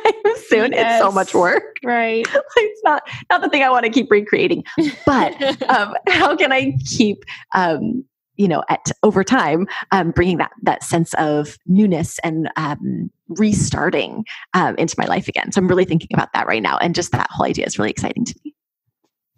soon. 0.46 0.72
Yes. 0.72 0.94
It's 0.94 1.04
so 1.04 1.12
much 1.12 1.34
work. 1.34 1.76
Right. 1.84 2.26
it's 2.56 2.82
not 2.84 3.02
not 3.30 3.42
the 3.42 3.48
thing 3.48 3.62
I 3.62 3.70
want 3.70 3.84
to 3.84 3.90
keep 3.90 4.10
recreating. 4.10 4.64
But 5.04 5.62
um, 5.68 5.94
how 6.06 6.36
can 6.36 6.52
I 6.52 6.76
keep 6.86 7.24
um, 7.54 8.04
you 8.36 8.48
know 8.48 8.62
at 8.68 8.90
over 9.02 9.24
time 9.24 9.66
um, 9.90 10.12
bringing 10.12 10.38
that 10.38 10.52
that 10.62 10.82
sense 10.82 11.12
of 11.14 11.58
newness 11.66 12.18
and 12.20 12.50
um, 12.56 13.10
restarting 13.28 14.24
um, 14.54 14.74
into 14.76 14.94
my 14.98 15.06
life 15.06 15.28
again 15.28 15.52
so 15.52 15.60
i'm 15.60 15.68
really 15.68 15.84
thinking 15.84 16.08
about 16.12 16.32
that 16.32 16.46
right 16.46 16.62
now 16.62 16.78
and 16.78 16.94
just 16.94 17.12
that 17.12 17.28
whole 17.30 17.46
idea 17.46 17.66
is 17.66 17.78
really 17.78 17.90
exciting 17.90 18.24
to 18.24 18.34
me 18.44 18.54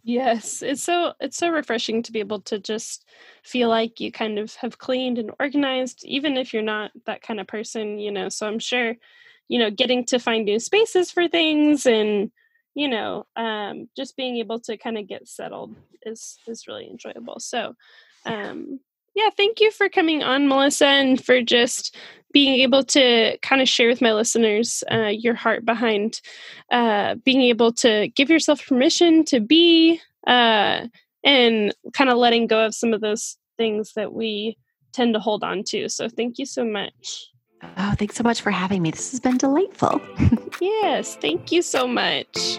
Yes, 0.02 0.62
it's 0.62 0.82
so 0.82 1.12
it's 1.20 1.36
so 1.36 1.50
refreshing 1.50 2.02
to 2.02 2.12
be 2.12 2.20
able 2.20 2.40
to 2.42 2.58
just 2.58 3.04
feel 3.42 3.68
like 3.68 4.00
you 4.00 4.10
kind 4.10 4.38
of 4.38 4.54
have 4.56 4.78
cleaned 4.78 5.18
and 5.18 5.30
organized 5.38 6.02
even 6.04 6.36
if 6.38 6.54
you're 6.54 6.62
not 6.62 6.90
that 7.04 7.22
kind 7.22 7.38
of 7.38 7.46
person, 7.46 7.98
you 7.98 8.10
know. 8.10 8.30
So 8.30 8.46
I'm 8.46 8.58
sure, 8.58 8.94
you 9.48 9.58
know, 9.58 9.70
getting 9.70 10.06
to 10.06 10.18
find 10.18 10.46
new 10.46 10.58
spaces 10.58 11.10
for 11.10 11.28
things 11.28 11.84
and 11.86 12.30
you 12.74 12.88
know, 12.88 13.26
um 13.36 13.88
just 13.96 14.16
being 14.16 14.38
able 14.38 14.60
to 14.60 14.78
kind 14.78 14.96
of 14.96 15.06
get 15.06 15.28
settled 15.28 15.74
is 16.06 16.38
is 16.46 16.66
really 16.66 16.88
enjoyable. 16.88 17.38
So, 17.38 17.74
um 18.24 18.80
yeah, 19.14 19.30
thank 19.36 19.60
you 19.60 19.70
for 19.70 19.88
coming 19.88 20.22
on 20.22 20.48
Melissa 20.48 20.86
and 20.86 21.22
for 21.22 21.42
just 21.42 21.96
being 22.32 22.60
able 22.60 22.84
to 22.84 23.36
kind 23.38 23.60
of 23.60 23.68
share 23.68 23.88
with 23.88 24.00
my 24.00 24.12
listeners 24.12 24.84
uh, 24.90 25.08
your 25.08 25.34
heart 25.34 25.64
behind 25.64 26.20
uh, 26.70 27.16
being 27.24 27.42
able 27.42 27.72
to 27.72 28.08
give 28.14 28.30
yourself 28.30 28.64
permission 28.66 29.24
to 29.24 29.40
be 29.40 30.00
uh, 30.26 30.86
and 31.24 31.74
kind 31.92 32.10
of 32.10 32.16
letting 32.16 32.46
go 32.46 32.64
of 32.64 32.74
some 32.74 32.94
of 32.94 33.00
those 33.00 33.36
things 33.56 33.92
that 33.94 34.12
we 34.12 34.56
tend 34.92 35.14
to 35.14 35.20
hold 35.20 35.42
on 35.42 35.62
to. 35.64 35.88
So 35.88 36.08
thank 36.08 36.38
you 36.38 36.46
so 36.46 36.64
much. 36.64 37.30
Oh, 37.76 37.94
thanks 37.98 38.16
so 38.16 38.22
much 38.22 38.40
for 38.40 38.50
having 38.50 38.80
me. 38.82 38.90
This 38.90 39.10
has 39.10 39.20
been 39.20 39.36
delightful. 39.36 40.00
yes, 40.60 41.16
thank 41.16 41.52
you 41.52 41.62
so 41.62 41.86
much. 41.86 42.58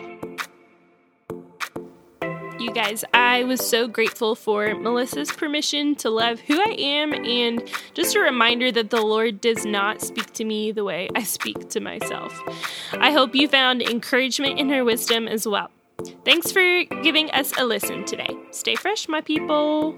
You 2.62 2.71
guys, 2.71 3.04
I 3.12 3.43
was 3.45 3.67
so 3.67 3.88
grateful 3.88 4.36
for 4.36 4.76
Melissa's 4.76 5.32
permission 5.32 5.95
to 5.95 6.12
love 6.12 6.39
who 6.41 6.62
I 6.62 6.76
am 6.78 7.12
and 7.12 7.67
just 7.95 8.15
a 8.15 8.19
reminder 8.19 8.71
that 8.71 8.91
the 8.91 9.02
Lord 9.02 9.41
does 9.41 9.65
not 9.65 10.00
speak 10.00 10.32
to 10.34 10.45
me 10.45 10.71
the 10.71 10.84
way 10.84 11.10
I 11.15 11.24
speak 11.24 11.69
to 11.69 11.80
myself. 11.80 12.39
I 12.93 13.13
hope 13.13 13.34
you 13.34 13.47
found 13.47 13.82
encouragement 13.82 14.60
in 14.60 14.69
her 14.69 14.86
wisdom 14.86 15.28
as 15.28 15.47
well. 15.47 15.71
Thanks 16.24 16.52
for 16.52 16.84
giving 17.02 17.32
us 17.32 17.52
a 17.58 17.65
listen 17.65 18.06
today. 18.06 18.30
Stay 18.52 18.76
fresh, 18.76 19.08
my 19.08 19.21
people. 19.21 19.95